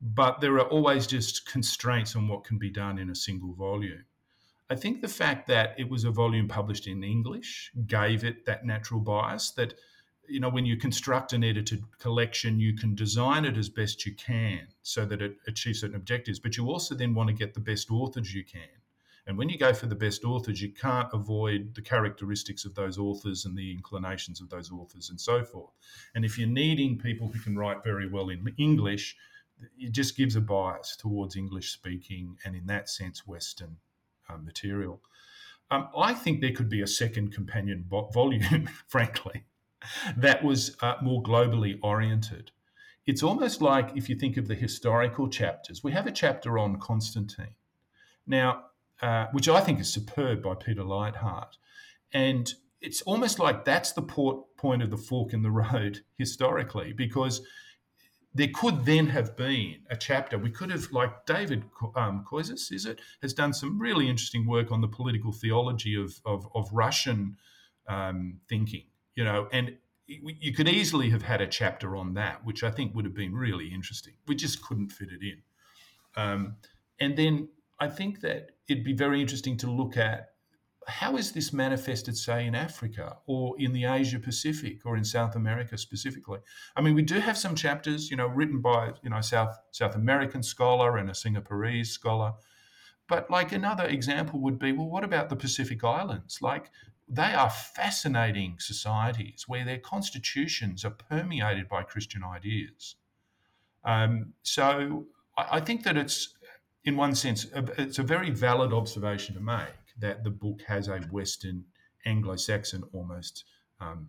but 0.00 0.40
there 0.40 0.54
are 0.54 0.68
always 0.68 1.06
just 1.06 1.46
constraints 1.46 2.16
on 2.16 2.28
what 2.28 2.44
can 2.44 2.58
be 2.58 2.70
done 2.70 2.98
in 2.98 3.10
a 3.10 3.14
single 3.14 3.54
volume. 3.54 4.04
I 4.68 4.74
think 4.74 5.00
the 5.00 5.08
fact 5.08 5.46
that 5.48 5.74
it 5.78 5.88
was 5.88 6.04
a 6.04 6.10
volume 6.10 6.48
published 6.48 6.86
in 6.86 7.04
English 7.04 7.70
gave 7.86 8.24
it 8.24 8.44
that 8.46 8.66
natural 8.66 9.00
bias 9.00 9.52
that, 9.52 9.74
you 10.28 10.40
know, 10.40 10.48
when 10.48 10.66
you 10.66 10.76
construct 10.76 11.32
an 11.32 11.44
edited 11.44 11.84
collection, 11.98 12.58
you 12.58 12.74
can 12.74 12.94
design 12.94 13.44
it 13.44 13.56
as 13.56 13.68
best 13.68 14.04
you 14.04 14.14
can 14.14 14.66
so 14.82 15.06
that 15.06 15.22
it 15.22 15.36
achieves 15.46 15.80
certain 15.80 15.96
objectives, 15.96 16.40
but 16.40 16.56
you 16.56 16.68
also 16.68 16.94
then 16.94 17.14
want 17.14 17.28
to 17.28 17.34
get 17.34 17.54
the 17.54 17.60
best 17.60 17.90
authors 17.90 18.34
you 18.34 18.44
can. 18.44 18.68
And 19.26 19.36
when 19.36 19.48
you 19.48 19.58
go 19.58 19.72
for 19.72 19.86
the 19.86 19.94
best 19.94 20.24
authors, 20.24 20.62
you 20.62 20.70
can't 20.70 21.08
avoid 21.12 21.74
the 21.74 21.82
characteristics 21.82 22.64
of 22.64 22.74
those 22.74 22.96
authors 22.96 23.44
and 23.44 23.56
the 23.56 23.72
inclinations 23.72 24.40
of 24.40 24.48
those 24.50 24.70
authors 24.70 25.10
and 25.10 25.20
so 25.20 25.42
forth. 25.42 25.72
And 26.14 26.24
if 26.24 26.38
you're 26.38 26.48
needing 26.48 26.96
people 26.98 27.28
who 27.28 27.40
can 27.40 27.58
write 27.58 27.82
very 27.82 28.08
well 28.08 28.28
in 28.28 28.54
English, 28.56 29.16
it 29.78 29.90
just 29.90 30.16
gives 30.16 30.36
a 30.36 30.40
bias 30.40 30.96
towards 30.96 31.34
English 31.34 31.72
speaking 31.72 32.36
and, 32.44 32.54
in 32.54 32.66
that 32.66 32.88
sense, 32.88 33.26
Western 33.26 33.76
uh, 34.28 34.36
material. 34.36 35.00
Um, 35.70 35.88
I 35.96 36.14
think 36.14 36.40
there 36.40 36.52
could 36.52 36.68
be 36.68 36.82
a 36.82 36.86
second 36.86 37.32
companion 37.32 37.84
bo- 37.88 38.10
volume, 38.10 38.68
frankly, 38.86 39.44
that 40.16 40.44
was 40.44 40.76
uh, 40.82 40.94
more 41.02 41.22
globally 41.22 41.78
oriented. 41.82 42.52
It's 43.06 43.22
almost 43.22 43.62
like 43.62 43.96
if 43.96 44.08
you 44.08 44.16
think 44.16 44.36
of 44.36 44.46
the 44.46 44.54
historical 44.54 45.28
chapters, 45.28 45.82
we 45.82 45.92
have 45.92 46.06
a 46.06 46.12
chapter 46.12 46.58
on 46.58 46.78
Constantine. 46.78 47.54
Now, 48.26 48.64
uh, 49.02 49.26
which 49.32 49.48
I 49.48 49.60
think 49.60 49.80
is 49.80 49.92
superb 49.92 50.42
by 50.42 50.54
Peter 50.54 50.82
Leithart. 50.82 51.52
And 52.12 52.52
it's 52.80 53.02
almost 53.02 53.38
like 53.38 53.64
that's 53.64 53.92
the 53.92 54.02
port, 54.02 54.56
point 54.56 54.82
of 54.82 54.90
the 54.90 54.96
fork 54.96 55.32
in 55.32 55.42
the 55.42 55.50
road 55.50 56.00
historically, 56.18 56.92
because 56.92 57.42
there 58.34 58.48
could 58.54 58.84
then 58.84 59.06
have 59.06 59.36
been 59.36 59.76
a 59.90 59.96
chapter. 59.96 60.36
We 60.38 60.50
could 60.50 60.70
have, 60.70 60.92
like 60.92 61.24
David 61.24 61.64
um, 61.94 62.24
Koyzis, 62.30 62.70
is 62.72 62.84
it, 62.84 63.00
has 63.22 63.32
done 63.32 63.54
some 63.54 63.78
really 63.78 64.08
interesting 64.08 64.46
work 64.46 64.70
on 64.70 64.82
the 64.82 64.88
political 64.88 65.32
theology 65.32 65.94
of, 66.00 66.20
of, 66.26 66.46
of 66.54 66.68
Russian 66.72 67.38
um, 67.88 68.40
thinking, 68.48 68.84
you 69.14 69.24
know, 69.24 69.48
and 69.52 69.76
you 70.06 70.52
could 70.52 70.68
easily 70.68 71.10
have 71.10 71.22
had 71.22 71.40
a 71.40 71.46
chapter 71.46 71.96
on 71.96 72.14
that, 72.14 72.44
which 72.44 72.62
I 72.62 72.70
think 72.70 72.94
would 72.94 73.04
have 73.04 73.14
been 73.14 73.34
really 73.34 73.66
interesting. 73.68 74.14
We 74.28 74.36
just 74.36 74.62
couldn't 74.62 74.90
fit 74.90 75.08
it 75.10 75.20
in. 75.22 75.42
Um, 76.14 76.56
and 77.00 77.16
then 77.16 77.48
I 77.78 77.88
think 77.88 78.20
that 78.20 78.50
it'd 78.68 78.84
be 78.84 78.94
very 78.94 79.20
interesting 79.20 79.56
to 79.58 79.70
look 79.70 79.96
at 79.96 80.30
how 80.86 81.16
is 81.16 81.32
this 81.32 81.52
manifested, 81.52 82.16
say, 82.16 82.46
in 82.46 82.54
Africa 82.54 83.16
or 83.26 83.56
in 83.58 83.72
the 83.72 83.84
Asia 83.84 84.20
Pacific 84.20 84.86
or 84.86 84.96
in 84.96 85.04
South 85.04 85.34
America 85.34 85.76
specifically? 85.76 86.38
I 86.76 86.80
mean, 86.80 86.94
we 86.94 87.02
do 87.02 87.18
have 87.18 87.36
some 87.36 87.56
chapters, 87.56 88.08
you 88.08 88.16
know, 88.16 88.28
written 88.28 88.60
by 88.60 88.92
you 89.02 89.10
know 89.10 89.20
South 89.20 89.56
South 89.72 89.96
American 89.96 90.42
scholar 90.42 90.96
and 90.96 91.10
a 91.10 91.12
Singaporese 91.12 91.88
scholar, 91.88 92.34
but 93.08 93.30
like 93.30 93.52
another 93.52 93.84
example 93.84 94.40
would 94.40 94.58
be, 94.58 94.72
well, 94.72 94.88
what 94.88 95.04
about 95.04 95.28
the 95.28 95.36
Pacific 95.36 95.82
Islands? 95.82 96.40
Like 96.40 96.70
they 97.08 97.34
are 97.34 97.50
fascinating 97.50 98.56
societies 98.58 99.44
where 99.46 99.64
their 99.64 99.78
constitutions 99.78 100.84
are 100.84 100.90
permeated 100.90 101.68
by 101.68 101.82
Christian 101.82 102.24
ideas. 102.24 102.96
Um, 103.84 104.32
so 104.42 105.06
I 105.36 105.60
think 105.60 105.84
that 105.84 105.96
it's, 105.96 106.35
in 106.86 106.96
one 106.96 107.14
sense, 107.14 107.46
it's 107.76 107.98
a 107.98 108.02
very 108.02 108.30
valid 108.30 108.72
observation 108.72 109.34
to 109.34 109.40
make 109.40 109.74
that 109.98 110.22
the 110.22 110.30
book 110.30 110.62
has 110.68 110.86
a 110.88 110.98
Western 111.10 111.64
Anglo-Saxon 112.06 112.84
almost 112.92 113.44
um, 113.80 114.08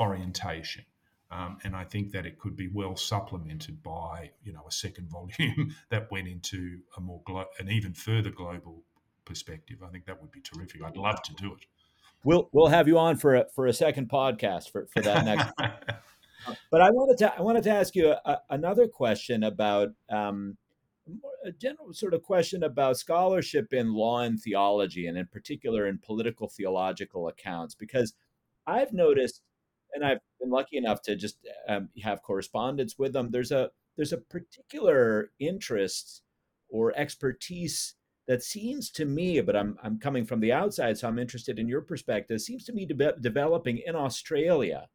orientation. 0.00 0.84
Um, 1.30 1.58
and 1.64 1.76
I 1.76 1.84
think 1.84 2.12
that 2.12 2.24
it 2.24 2.38
could 2.38 2.56
be 2.56 2.68
well 2.68 2.96
supplemented 2.96 3.82
by, 3.82 4.30
you 4.42 4.52
know, 4.52 4.64
a 4.66 4.72
second 4.72 5.08
volume 5.10 5.74
that 5.90 6.10
went 6.10 6.28
into 6.28 6.78
a 6.96 7.00
more 7.00 7.20
glo- 7.26 7.46
an 7.58 7.70
even 7.70 7.92
further 7.92 8.30
global 8.30 8.82
perspective. 9.26 9.78
I 9.84 9.88
think 9.88 10.06
that 10.06 10.20
would 10.20 10.32
be 10.32 10.40
terrific. 10.40 10.82
I'd 10.82 10.96
love 10.96 11.22
to 11.22 11.34
do 11.34 11.52
it. 11.52 11.66
We'll 12.24 12.48
we'll 12.52 12.68
have 12.68 12.88
you 12.88 12.98
on 12.98 13.16
for 13.16 13.34
a, 13.34 13.46
for 13.54 13.66
a 13.66 13.72
second 13.74 14.08
podcast 14.08 14.70
for, 14.70 14.86
for 14.86 15.02
that 15.02 15.26
next. 15.26 15.52
but 16.70 16.80
I 16.80 16.90
wanted 16.90 17.18
to 17.18 17.34
I 17.36 17.42
wanted 17.42 17.64
to 17.64 17.70
ask 17.70 17.94
you 17.94 18.14
a, 18.24 18.38
another 18.48 18.88
question 18.88 19.42
about 19.42 19.88
um, 20.08 20.56
a 21.44 21.52
general 21.52 21.92
sort 21.92 22.14
of 22.14 22.22
question 22.22 22.62
about 22.62 22.96
scholarship 22.96 23.72
in 23.72 23.92
law 23.92 24.20
and 24.20 24.40
theology, 24.40 25.06
and 25.06 25.18
in 25.18 25.26
particular 25.26 25.86
in 25.86 25.98
political 25.98 26.48
theological 26.48 27.28
accounts, 27.28 27.74
because 27.74 28.14
I've 28.66 28.92
noticed, 28.92 29.42
and 29.92 30.04
I've 30.04 30.20
been 30.40 30.50
lucky 30.50 30.76
enough 30.76 31.02
to 31.02 31.16
just 31.16 31.38
um, 31.68 31.90
have 32.02 32.22
correspondence 32.22 32.98
with 32.98 33.12
them. 33.12 33.30
There's 33.30 33.52
a 33.52 33.70
there's 33.96 34.12
a 34.12 34.18
particular 34.18 35.30
interest 35.38 36.22
or 36.68 36.96
expertise 36.96 37.94
that 38.26 38.42
seems 38.42 38.90
to 38.92 39.04
me, 39.04 39.40
but 39.40 39.54
I'm 39.54 39.76
I'm 39.82 39.98
coming 39.98 40.24
from 40.24 40.40
the 40.40 40.52
outside, 40.52 40.98
so 40.98 41.08
I'm 41.08 41.18
interested 41.18 41.58
in 41.58 41.68
your 41.68 41.82
perspective. 41.82 42.40
Seems 42.40 42.64
to 42.64 42.72
me 42.72 42.86
developing 42.86 43.82
in 43.84 43.94
Australia 43.94 44.88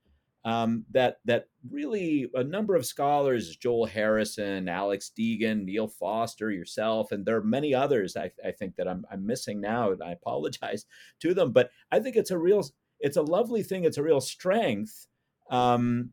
um, 0.45 0.86
that 0.91 1.17
that 1.25 1.47
really 1.69 2.30
a 2.34 2.43
number 2.43 2.75
of 2.75 2.86
scholars, 2.86 3.56
Joel 3.58 3.86
Harrison, 3.86 4.69
Alex 4.69 5.12
Deagon, 5.17 5.65
Neil 5.65 5.88
Foster, 5.88 6.49
yourself, 6.49 7.12
and 7.12 7.25
there 7.25 7.36
are 7.36 7.43
many 7.43 7.73
others 7.73 8.15
I, 8.15 8.32
I 8.45 8.52
think 8.52 8.78
that 8.78 8.88
I'm, 8.88 9.06
I'm 9.12 9.25
missing 9.25 9.60
now, 9.60 9.91
and 9.91 10.02
I 10.02 10.12
apologize 10.13 10.86
to 11.19 11.34
them. 11.34 11.52
But 11.52 11.71
I 11.91 11.99
think 11.99 12.15
it's 12.15 12.32
a 12.32 12.38
real, 12.38 12.65
it's 12.99 13.17
a 13.17 13.21
lovely 13.21 13.63
thing. 13.63 13.84
It's 13.84 13.97
a 13.97 14.04
real 14.04 14.21
strength. 14.21 15.08
Um, 15.49 16.12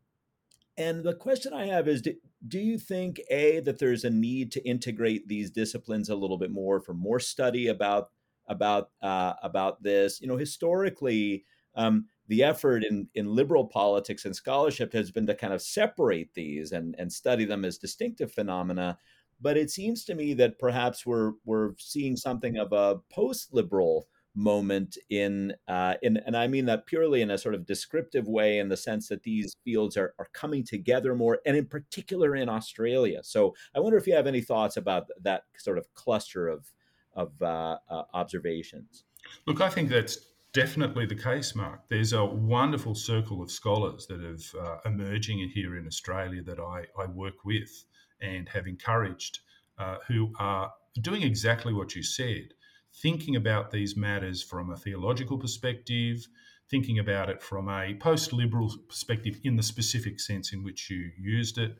and 0.76 1.04
the 1.04 1.14
question 1.14 1.52
I 1.52 1.66
have 1.66 1.88
is, 1.88 2.02
do, 2.02 2.14
do 2.46 2.58
you 2.58 2.78
think 2.78 3.20
a 3.30 3.60
that 3.60 3.78
there's 3.78 4.04
a 4.04 4.10
need 4.10 4.52
to 4.52 4.68
integrate 4.68 5.28
these 5.28 5.50
disciplines 5.50 6.08
a 6.08 6.16
little 6.16 6.36
bit 6.36 6.50
more 6.50 6.80
for 6.80 6.94
more 6.94 7.20
study 7.20 7.68
about 7.68 8.10
about 8.48 8.90
uh, 9.00 9.34
about 9.42 9.84
this? 9.84 10.20
You 10.20 10.26
know, 10.26 10.36
historically. 10.36 11.44
Um, 11.76 12.06
the 12.28 12.42
effort 12.42 12.84
in, 12.84 13.08
in 13.14 13.34
liberal 13.34 13.66
politics 13.66 14.24
and 14.24 14.34
scholarship 14.34 14.92
has 14.92 15.10
been 15.10 15.26
to 15.26 15.34
kind 15.34 15.52
of 15.52 15.62
separate 15.62 16.34
these 16.34 16.72
and, 16.72 16.94
and 16.98 17.12
study 17.12 17.44
them 17.44 17.64
as 17.64 17.78
distinctive 17.78 18.32
phenomena. 18.32 18.98
But 19.40 19.56
it 19.56 19.70
seems 19.70 20.04
to 20.06 20.14
me 20.14 20.34
that 20.34 20.58
perhaps 20.58 21.04
we're 21.04 21.32
we're 21.44 21.72
seeing 21.78 22.16
something 22.16 22.56
of 22.56 22.72
a 22.72 23.00
post-liberal 23.12 24.08
moment 24.34 24.98
in 25.08 25.54
uh, 25.66 25.94
in 26.02 26.18
and 26.26 26.36
I 26.36 26.46
mean 26.46 26.66
that 26.66 26.86
purely 26.86 27.22
in 27.22 27.30
a 27.30 27.38
sort 27.38 27.54
of 27.54 27.66
descriptive 27.66 28.28
way 28.28 28.58
in 28.58 28.68
the 28.68 28.76
sense 28.76 29.08
that 29.08 29.22
these 29.22 29.56
fields 29.64 29.96
are, 29.96 30.14
are 30.18 30.28
coming 30.32 30.62
together 30.62 31.14
more 31.14 31.40
and 31.46 31.56
in 31.56 31.66
particular 31.66 32.36
in 32.36 32.48
Australia. 32.48 33.20
So 33.24 33.54
I 33.74 33.80
wonder 33.80 33.96
if 33.96 34.06
you 34.06 34.14
have 34.14 34.26
any 34.26 34.42
thoughts 34.42 34.76
about 34.76 35.08
that 35.22 35.44
sort 35.56 35.78
of 35.78 35.92
cluster 35.94 36.48
of 36.48 36.70
of 37.14 37.32
uh, 37.40 37.78
uh, 37.90 38.02
observations. 38.12 39.04
Look, 39.46 39.60
I 39.60 39.70
think 39.70 39.88
that's 39.88 40.18
definitely 40.56 41.04
the 41.04 41.14
case, 41.14 41.54
Mark. 41.54 41.80
There's 41.90 42.14
a 42.14 42.24
wonderful 42.24 42.94
circle 42.94 43.42
of 43.42 43.50
scholars 43.50 44.06
that 44.06 44.22
have 44.22 44.42
uh, 44.58 44.78
emerging 44.86 45.50
here 45.52 45.76
in 45.76 45.86
Australia 45.86 46.42
that 46.44 46.58
I, 46.58 46.86
I, 46.98 47.04
work 47.08 47.44
with 47.44 47.84
and 48.22 48.48
have 48.48 48.66
encouraged, 48.66 49.40
uh, 49.78 49.96
who 50.08 50.32
are 50.38 50.72
doing 51.02 51.22
exactly 51.22 51.74
what 51.74 51.94
you 51.94 52.02
said, 52.02 52.54
thinking 53.02 53.36
about 53.36 53.70
these 53.70 53.98
matters 53.98 54.42
from 54.42 54.70
a 54.70 54.78
theological 54.78 55.36
perspective, 55.36 56.26
thinking 56.70 56.98
about 56.98 57.28
it 57.28 57.42
from 57.42 57.68
a 57.68 57.94
post 57.96 58.32
liberal 58.32 58.74
perspective 58.88 59.38
in 59.44 59.56
the 59.56 59.62
specific 59.62 60.18
sense 60.18 60.54
in 60.54 60.64
which 60.64 60.88
you 60.88 61.10
used 61.20 61.58
it. 61.58 61.76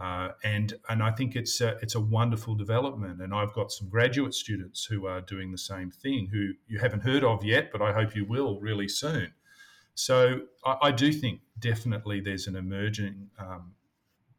Uh, 0.00 0.30
and 0.42 0.74
and 0.88 1.02
I 1.02 1.12
think 1.12 1.36
it's 1.36 1.60
a, 1.60 1.76
it's 1.80 1.94
a 1.94 2.00
wonderful 2.00 2.54
development. 2.54 3.20
And 3.20 3.32
I've 3.32 3.52
got 3.52 3.70
some 3.70 3.88
graduate 3.88 4.34
students 4.34 4.84
who 4.84 5.06
are 5.06 5.20
doing 5.20 5.52
the 5.52 5.58
same 5.58 5.90
thing, 5.90 6.28
who 6.32 6.52
you 6.66 6.80
haven't 6.80 7.00
heard 7.00 7.22
of 7.22 7.44
yet, 7.44 7.70
but 7.70 7.80
I 7.80 7.92
hope 7.92 8.16
you 8.16 8.24
will 8.24 8.60
really 8.60 8.88
soon. 8.88 9.32
So 9.94 10.42
I, 10.64 10.76
I 10.82 10.90
do 10.90 11.12
think 11.12 11.40
definitely 11.58 12.20
there's 12.20 12.46
an 12.46 12.56
emerging 12.56 13.30
um, 13.38 13.74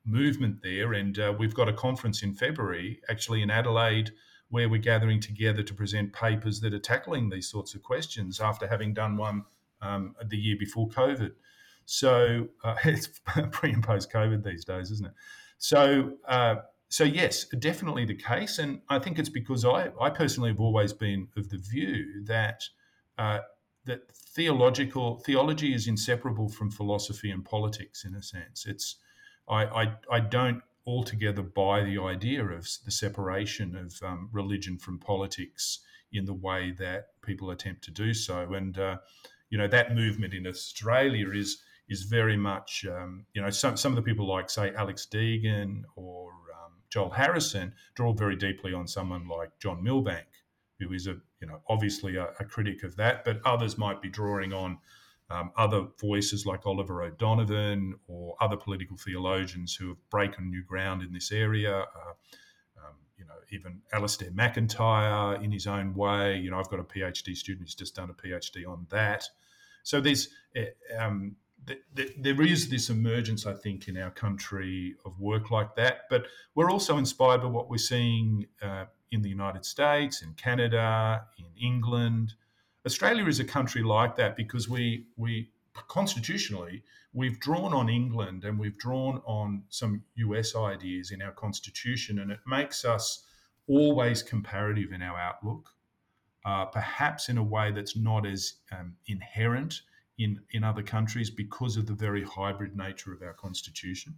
movement 0.06 0.62
there, 0.62 0.94
and 0.94 1.18
uh, 1.18 1.34
we've 1.38 1.56
got 1.56 1.70
a 1.70 1.74
conference 1.74 2.22
in 2.22 2.34
February, 2.34 3.00
actually 3.10 3.41
in 3.41 3.50
Adelaide, 3.50 4.12
where 4.50 4.70
we're 4.70 4.82
gathering 4.82 5.20
together 5.20 5.63
to 5.63 5.74
present 5.74 6.13
papers 6.13 6.60
that 6.62 6.74
are 6.74 6.80
tackling 6.80 7.30
these 7.30 7.50
sorts 7.50 7.74
of 7.74 7.82
questions 7.82 8.39
after 8.39 8.68
having 8.68 8.94
done 8.94 9.18
one 9.18 9.46
um, 9.82 10.15
the 10.28 10.38
year 10.38 10.56
before 10.60 10.88
COVID. 10.89 11.32
So 11.86 12.50
uh, 12.63 12.76
it's 12.84 13.08
pre 13.52 13.72
and 13.72 13.84
post 13.84 14.12
COVID 14.12 14.44
these 14.44 14.65
days, 14.65 14.91
isn't 14.91 15.08
it? 15.08 15.13
So, 15.58 16.13
uh, 16.28 16.56
so 16.89 17.04
yes, 17.04 17.46
definitely 17.46 18.06
the 18.06 18.15
case, 18.15 18.60
and 18.60 18.82
I 18.89 19.00
think 19.00 19.20
it's 19.20 19.30
because 19.30 19.65
I, 19.65 19.89
I 20.00 20.10
personally 20.10 20.50
have 20.50 20.60
always 20.60 20.94
been 20.94 21.28
of 21.36 21.50
the 21.50 21.58
view 21.58 22.24
that 22.26 22.63
uh, 23.18 23.39
that 23.86 24.12
theological 24.12 25.18
theology 25.20 25.74
is 25.74 25.88
inseparable 25.88 26.50
from 26.50 26.72
philosophy 26.72 27.32
and 27.32 27.46
politics 27.46 28.04
in 28.04 28.15
a 28.15 28.22
sense. 28.22 28.65
It's 28.65 28.98
I, 29.48 29.65
I, 29.65 29.94
I 30.12 30.20
don't 30.20 30.62
altogether 30.88 31.41
buy 31.41 31.84
the 31.84 32.00
idea 32.02 32.44
of 32.44 32.68
the 32.84 32.91
separation 32.91 33.76
of 33.76 34.08
um, 34.08 34.30
religion 34.32 34.78
from 34.78 35.00
politics 35.00 35.80
in 36.12 36.26
the 36.26 36.34
way 36.34 36.72
that 36.72 37.10
people 37.22 37.50
attempt 37.52 37.84
to 37.84 37.91
do 37.91 38.13
so, 38.13 38.54
and 38.54 38.78
uh, 38.78 38.98
you 39.50 39.58
know 39.58 39.68
that 39.68 39.96
movement 39.96 40.34
in 40.34 40.48
Australia 40.48 41.32
is 41.32 41.62
is 41.89 42.04
very 42.04 42.38
much, 42.38 42.86
um, 42.89 43.26
you 43.34 43.41
know, 43.41 43.50
some, 43.50 43.78
some 43.78 43.91
of 43.91 43.95
the 43.95 44.02
people 44.02 44.28
like, 44.28 44.50
say, 44.50 44.74
Alex 44.76 45.08
Deagon 45.12 45.84
or 45.95 46.32
um, 46.32 46.74
Joel 46.89 47.12
Harrison 47.12 47.74
draw 47.93 48.13
very 48.13 48.36
deeply 48.36 48.74
on 48.74 48.88
someone 48.88 49.28
like 49.28 49.50
John 49.60 49.84
Milbank, 49.84 50.28
who 50.80 50.93
is 50.93 51.08
a, 51.08 51.17
you 51.39 51.48
know, 51.48 51.62
obviously 51.69 52.15
a, 52.15 52.30
a 52.39 52.45
critic 52.45 52.84
of 52.84 52.95
that, 52.95 53.24
but 53.24 53.39
others 53.45 53.78
might 53.78 54.02
be 54.02 54.10
drawing 54.10 54.52
on 54.52 54.80
um, 55.30 55.52
other 55.58 55.88
voices 56.00 56.45
like 56.45 56.65
Oliver 56.65 57.04
O'Donovan 57.04 57.95
or 58.08 58.36
other 58.39 58.58
political 58.58 58.98
theologians 58.98 59.76
who 59.76 59.89
have 59.89 60.10
broken 60.10 60.50
new 60.50 60.63
ground 60.63 61.02
in 61.02 61.12
this 61.12 61.32
area. 61.32 61.80
Uh, 61.80 62.13
um, 62.78 62.95
you 63.17 63.26
know, 63.26 63.34
even 63.52 63.82
Alasdair 63.93 64.34
MacIntyre 64.34 65.41
in 65.41 65.52
his 65.52 65.65
own 65.65 65.95
way. 65.95 66.38
You 66.38 66.52
know, 66.52 66.60
I've 66.60 66.69
got 66.69 66.80
a 66.80 66.84
PhD 66.84 67.36
student 67.36 67.65
who's 67.65 67.76
just 67.76 67.95
done 67.95 68.10
a 68.10 68.13
PhD 68.13 68.67
on 68.67 68.86
that. 68.89 69.28
So 69.84 70.00
there's 70.00 70.30
eh, 70.56 70.65
um, 70.98 71.36
there 71.93 72.41
is 72.41 72.69
this 72.69 72.89
emergence, 72.89 73.45
I 73.45 73.54
think, 73.54 73.88
in 73.88 73.97
our 73.97 74.12
country 74.12 74.95
of 75.06 75.19
work 75.19 75.51
like 75.51 75.75
that. 75.75 76.01
But 76.10 76.25
we're 76.54 76.71
also 76.71 76.97
inspired 76.97 77.41
by 77.41 77.47
what 77.47 77.69
we're 77.69 77.78
seeing 77.78 78.45
uh, 78.62 78.86
in 79.12 79.21
the 79.21 79.30
United 79.30 79.65
States, 79.65 80.21
in 80.21 80.34
Canada, 80.34 81.25
in 81.38 81.45
England. 81.60 82.34
Australia 82.86 83.25
is 83.25 83.39
a 83.39 83.45
country 83.45 83.82
like 83.82 84.15
that 84.17 84.36
because 84.36 84.69
we 84.69 85.08
we 85.17 85.49
constitutionally 85.88 86.84
we've 87.15 87.39
drawn 87.39 87.73
on 87.73 87.89
England 87.89 88.43
and 88.43 88.60
we've 88.60 88.78
drawn 88.78 89.21
on 89.25 89.63
some 89.69 90.04
US 90.15 90.56
ideas 90.56 91.12
in 91.12 91.21
our 91.21 91.32
constitution, 91.32 92.19
and 92.19 92.30
it 92.30 92.39
makes 92.45 92.86
us 92.86 93.23
always 93.67 94.21
comparative 94.21 94.91
in 94.91 95.01
our 95.01 95.17
outlook, 95.17 95.69
uh, 96.45 96.65
perhaps 96.65 97.30
in 97.30 97.38
a 97.38 97.43
way 97.43 97.71
that's 97.71 97.95
not 97.95 98.25
as 98.28 98.56
um, 98.71 98.93
inherent 99.08 99.82
in, 100.17 100.39
in 100.51 100.63
other 100.63 100.84
countries 100.84 101.30
because 101.30 101.78
of 101.78 101.86
the 101.88 101.93
very 101.93 102.23
hybrid 102.23 102.75
nature 102.75 103.13
of 103.13 103.21
our 103.21 103.34
constitution. 103.34 104.15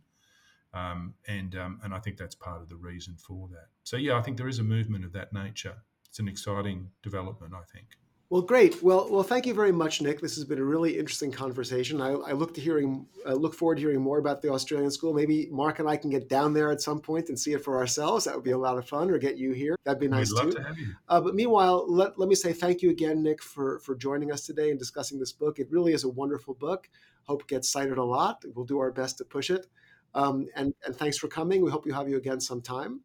Um, 0.74 1.14
and, 1.28 1.56
um, 1.56 1.80
and 1.84 1.94
I 1.94 2.00
think 2.00 2.18
that's 2.18 2.36
part 2.36 2.62
of 2.62 2.70
the 2.70 2.76
reason 2.76 3.16
for 3.16 3.48
that. 3.50 3.68
So, 3.84 3.98
yeah, 3.98 4.18
I 4.18 4.22
think 4.22 4.38
there 4.38 4.48
is 4.48 4.60
a 4.60 4.64
movement 4.64 5.06
of 5.06 5.14
that 5.14 5.34
nature. 5.34 5.76
It's 6.08 6.20
an 6.20 6.28
exciting 6.28 6.90
development, 7.02 7.54
I 7.54 7.64
think. 7.74 7.98
Well, 8.30 8.42
great. 8.42 8.84
Well, 8.84 9.08
well, 9.10 9.24
thank 9.24 9.46
you 9.46 9.54
very 9.54 9.72
much, 9.72 10.02
Nick. 10.02 10.20
This 10.20 10.36
has 10.36 10.44
been 10.44 10.60
a 10.60 10.64
really 10.64 11.00
interesting 11.00 11.32
conversation. 11.32 12.02
I, 12.02 12.10
I 12.10 12.34
look 12.34 12.54
to 12.56 12.62
hearing, 12.62 13.08
uh, 13.26 13.36
look 13.36 13.54
forward 13.54 13.76
to 13.76 13.82
hearing 13.82 14.02
more 14.02 14.18
about 14.18 14.42
the 14.42 14.52
Australian 14.52 14.92
school. 14.92 15.14
Maybe 15.14 15.48
Mark 15.50 15.80
and 15.80 15.88
I 15.88 15.96
can 15.96 16.10
get 16.10 16.28
down 16.28 16.54
there 16.54 16.70
at 16.70 16.82
some 16.82 17.00
point 17.00 17.30
and 17.30 17.40
see 17.40 17.54
it 17.54 17.64
for 17.64 17.78
ourselves. 17.78 18.26
That 18.26 18.36
would 18.36 18.44
be 18.44 18.52
a 18.52 18.58
lot 18.58 18.78
of 18.78 18.86
fun. 18.86 19.10
Or 19.10 19.18
get 19.18 19.38
you 19.38 19.54
here. 19.54 19.78
That'd 19.86 20.02
be 20.02 20.10
nice 20.10 20.30
We'd 20.34 20.40
love 20.40 20.46
too. 20.52 20.58
To 20.58 20.64
have 20.64 20.78
you. 20.78 20.88
Uh, 21.08 21.22
but 21.22 21.36
meanwhile, 21.36 21.86
let, 21.88 22.20
let 22.20 22.28
me 22.28 22.36
say 22.36 22.52
thank 22.52 22.82
you 22.82 22.90
again, 22.90 23.24
Nick, 23.24 23.42
for 23.42 23.80
for 23.80 23.96
joining 23.96 24.34
us 24.34 24.46
today 24.46 24.72
and 24.72 24.80
discussing 24.80 25.20
this 25.20 25.32
book. 25.32 25.60
It 25.60 25.72
really 25.72 25.94
is 25.94 26.04
a 26.04 26.10
wonderful 26.10 26.54
book. 26.54 26.90
Hope 27.24 27.44
it 27.44 27.48
gets 27.48 27.70
cited 27.70 27.98
a 27.98 28.04
lot. 28.04 28.44
We'll 28.54 28.66
do 28.66 28.80
our 28.80 28.92
best 28.92 29.20
to 29.20 29.24
push 29.26 29.50
it. 29.50 29.68
Um, 30.14 30.48
and 30.54 30.74
and 30.86 30.94
thanks 30.94 31.18
for 31.18 31.30
coming. 31.30 31.62
We 31.62 31.72
hope 31.72 31.86
you 31.86 31.94
have 31.94 32.10
you 32.10 32.18
again 32.18 32.42
sometime. 32.42 33.00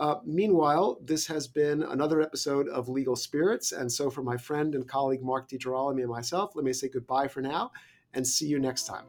Uh, 0.00 0.16
meanwhile, 0.24 0.98
this 1.02 1.26
has 1.26 1.48
been 1.48 1.82
another 1.82 2.20
episode 2.20 2.68
of 2.68 2.88
Legal 2.88 3.16
Spirits. 3.16 3.72
And 3.72 3.90
so, 3.90 4.10
for 4.10 4.22
my 4.22 4.36
friend 4.36 4.74
and 4.74 4.86
colleague 4.86 5.22
Mark 5.22 5.48
DeGirolami 5.48 6.02
and 6.02 6.10
myself, 6.10 6.54
let 6.54 6.64
me 6.64 6.72
say 6.72 6.88
goodbye 6.88 7.28
for 7.28 7.40
now 7.40 7.72
and 8.14 8.26
see 8.26 8.46
you 8.46 8.58
next 8.60 8.84
time. 8.84 9.04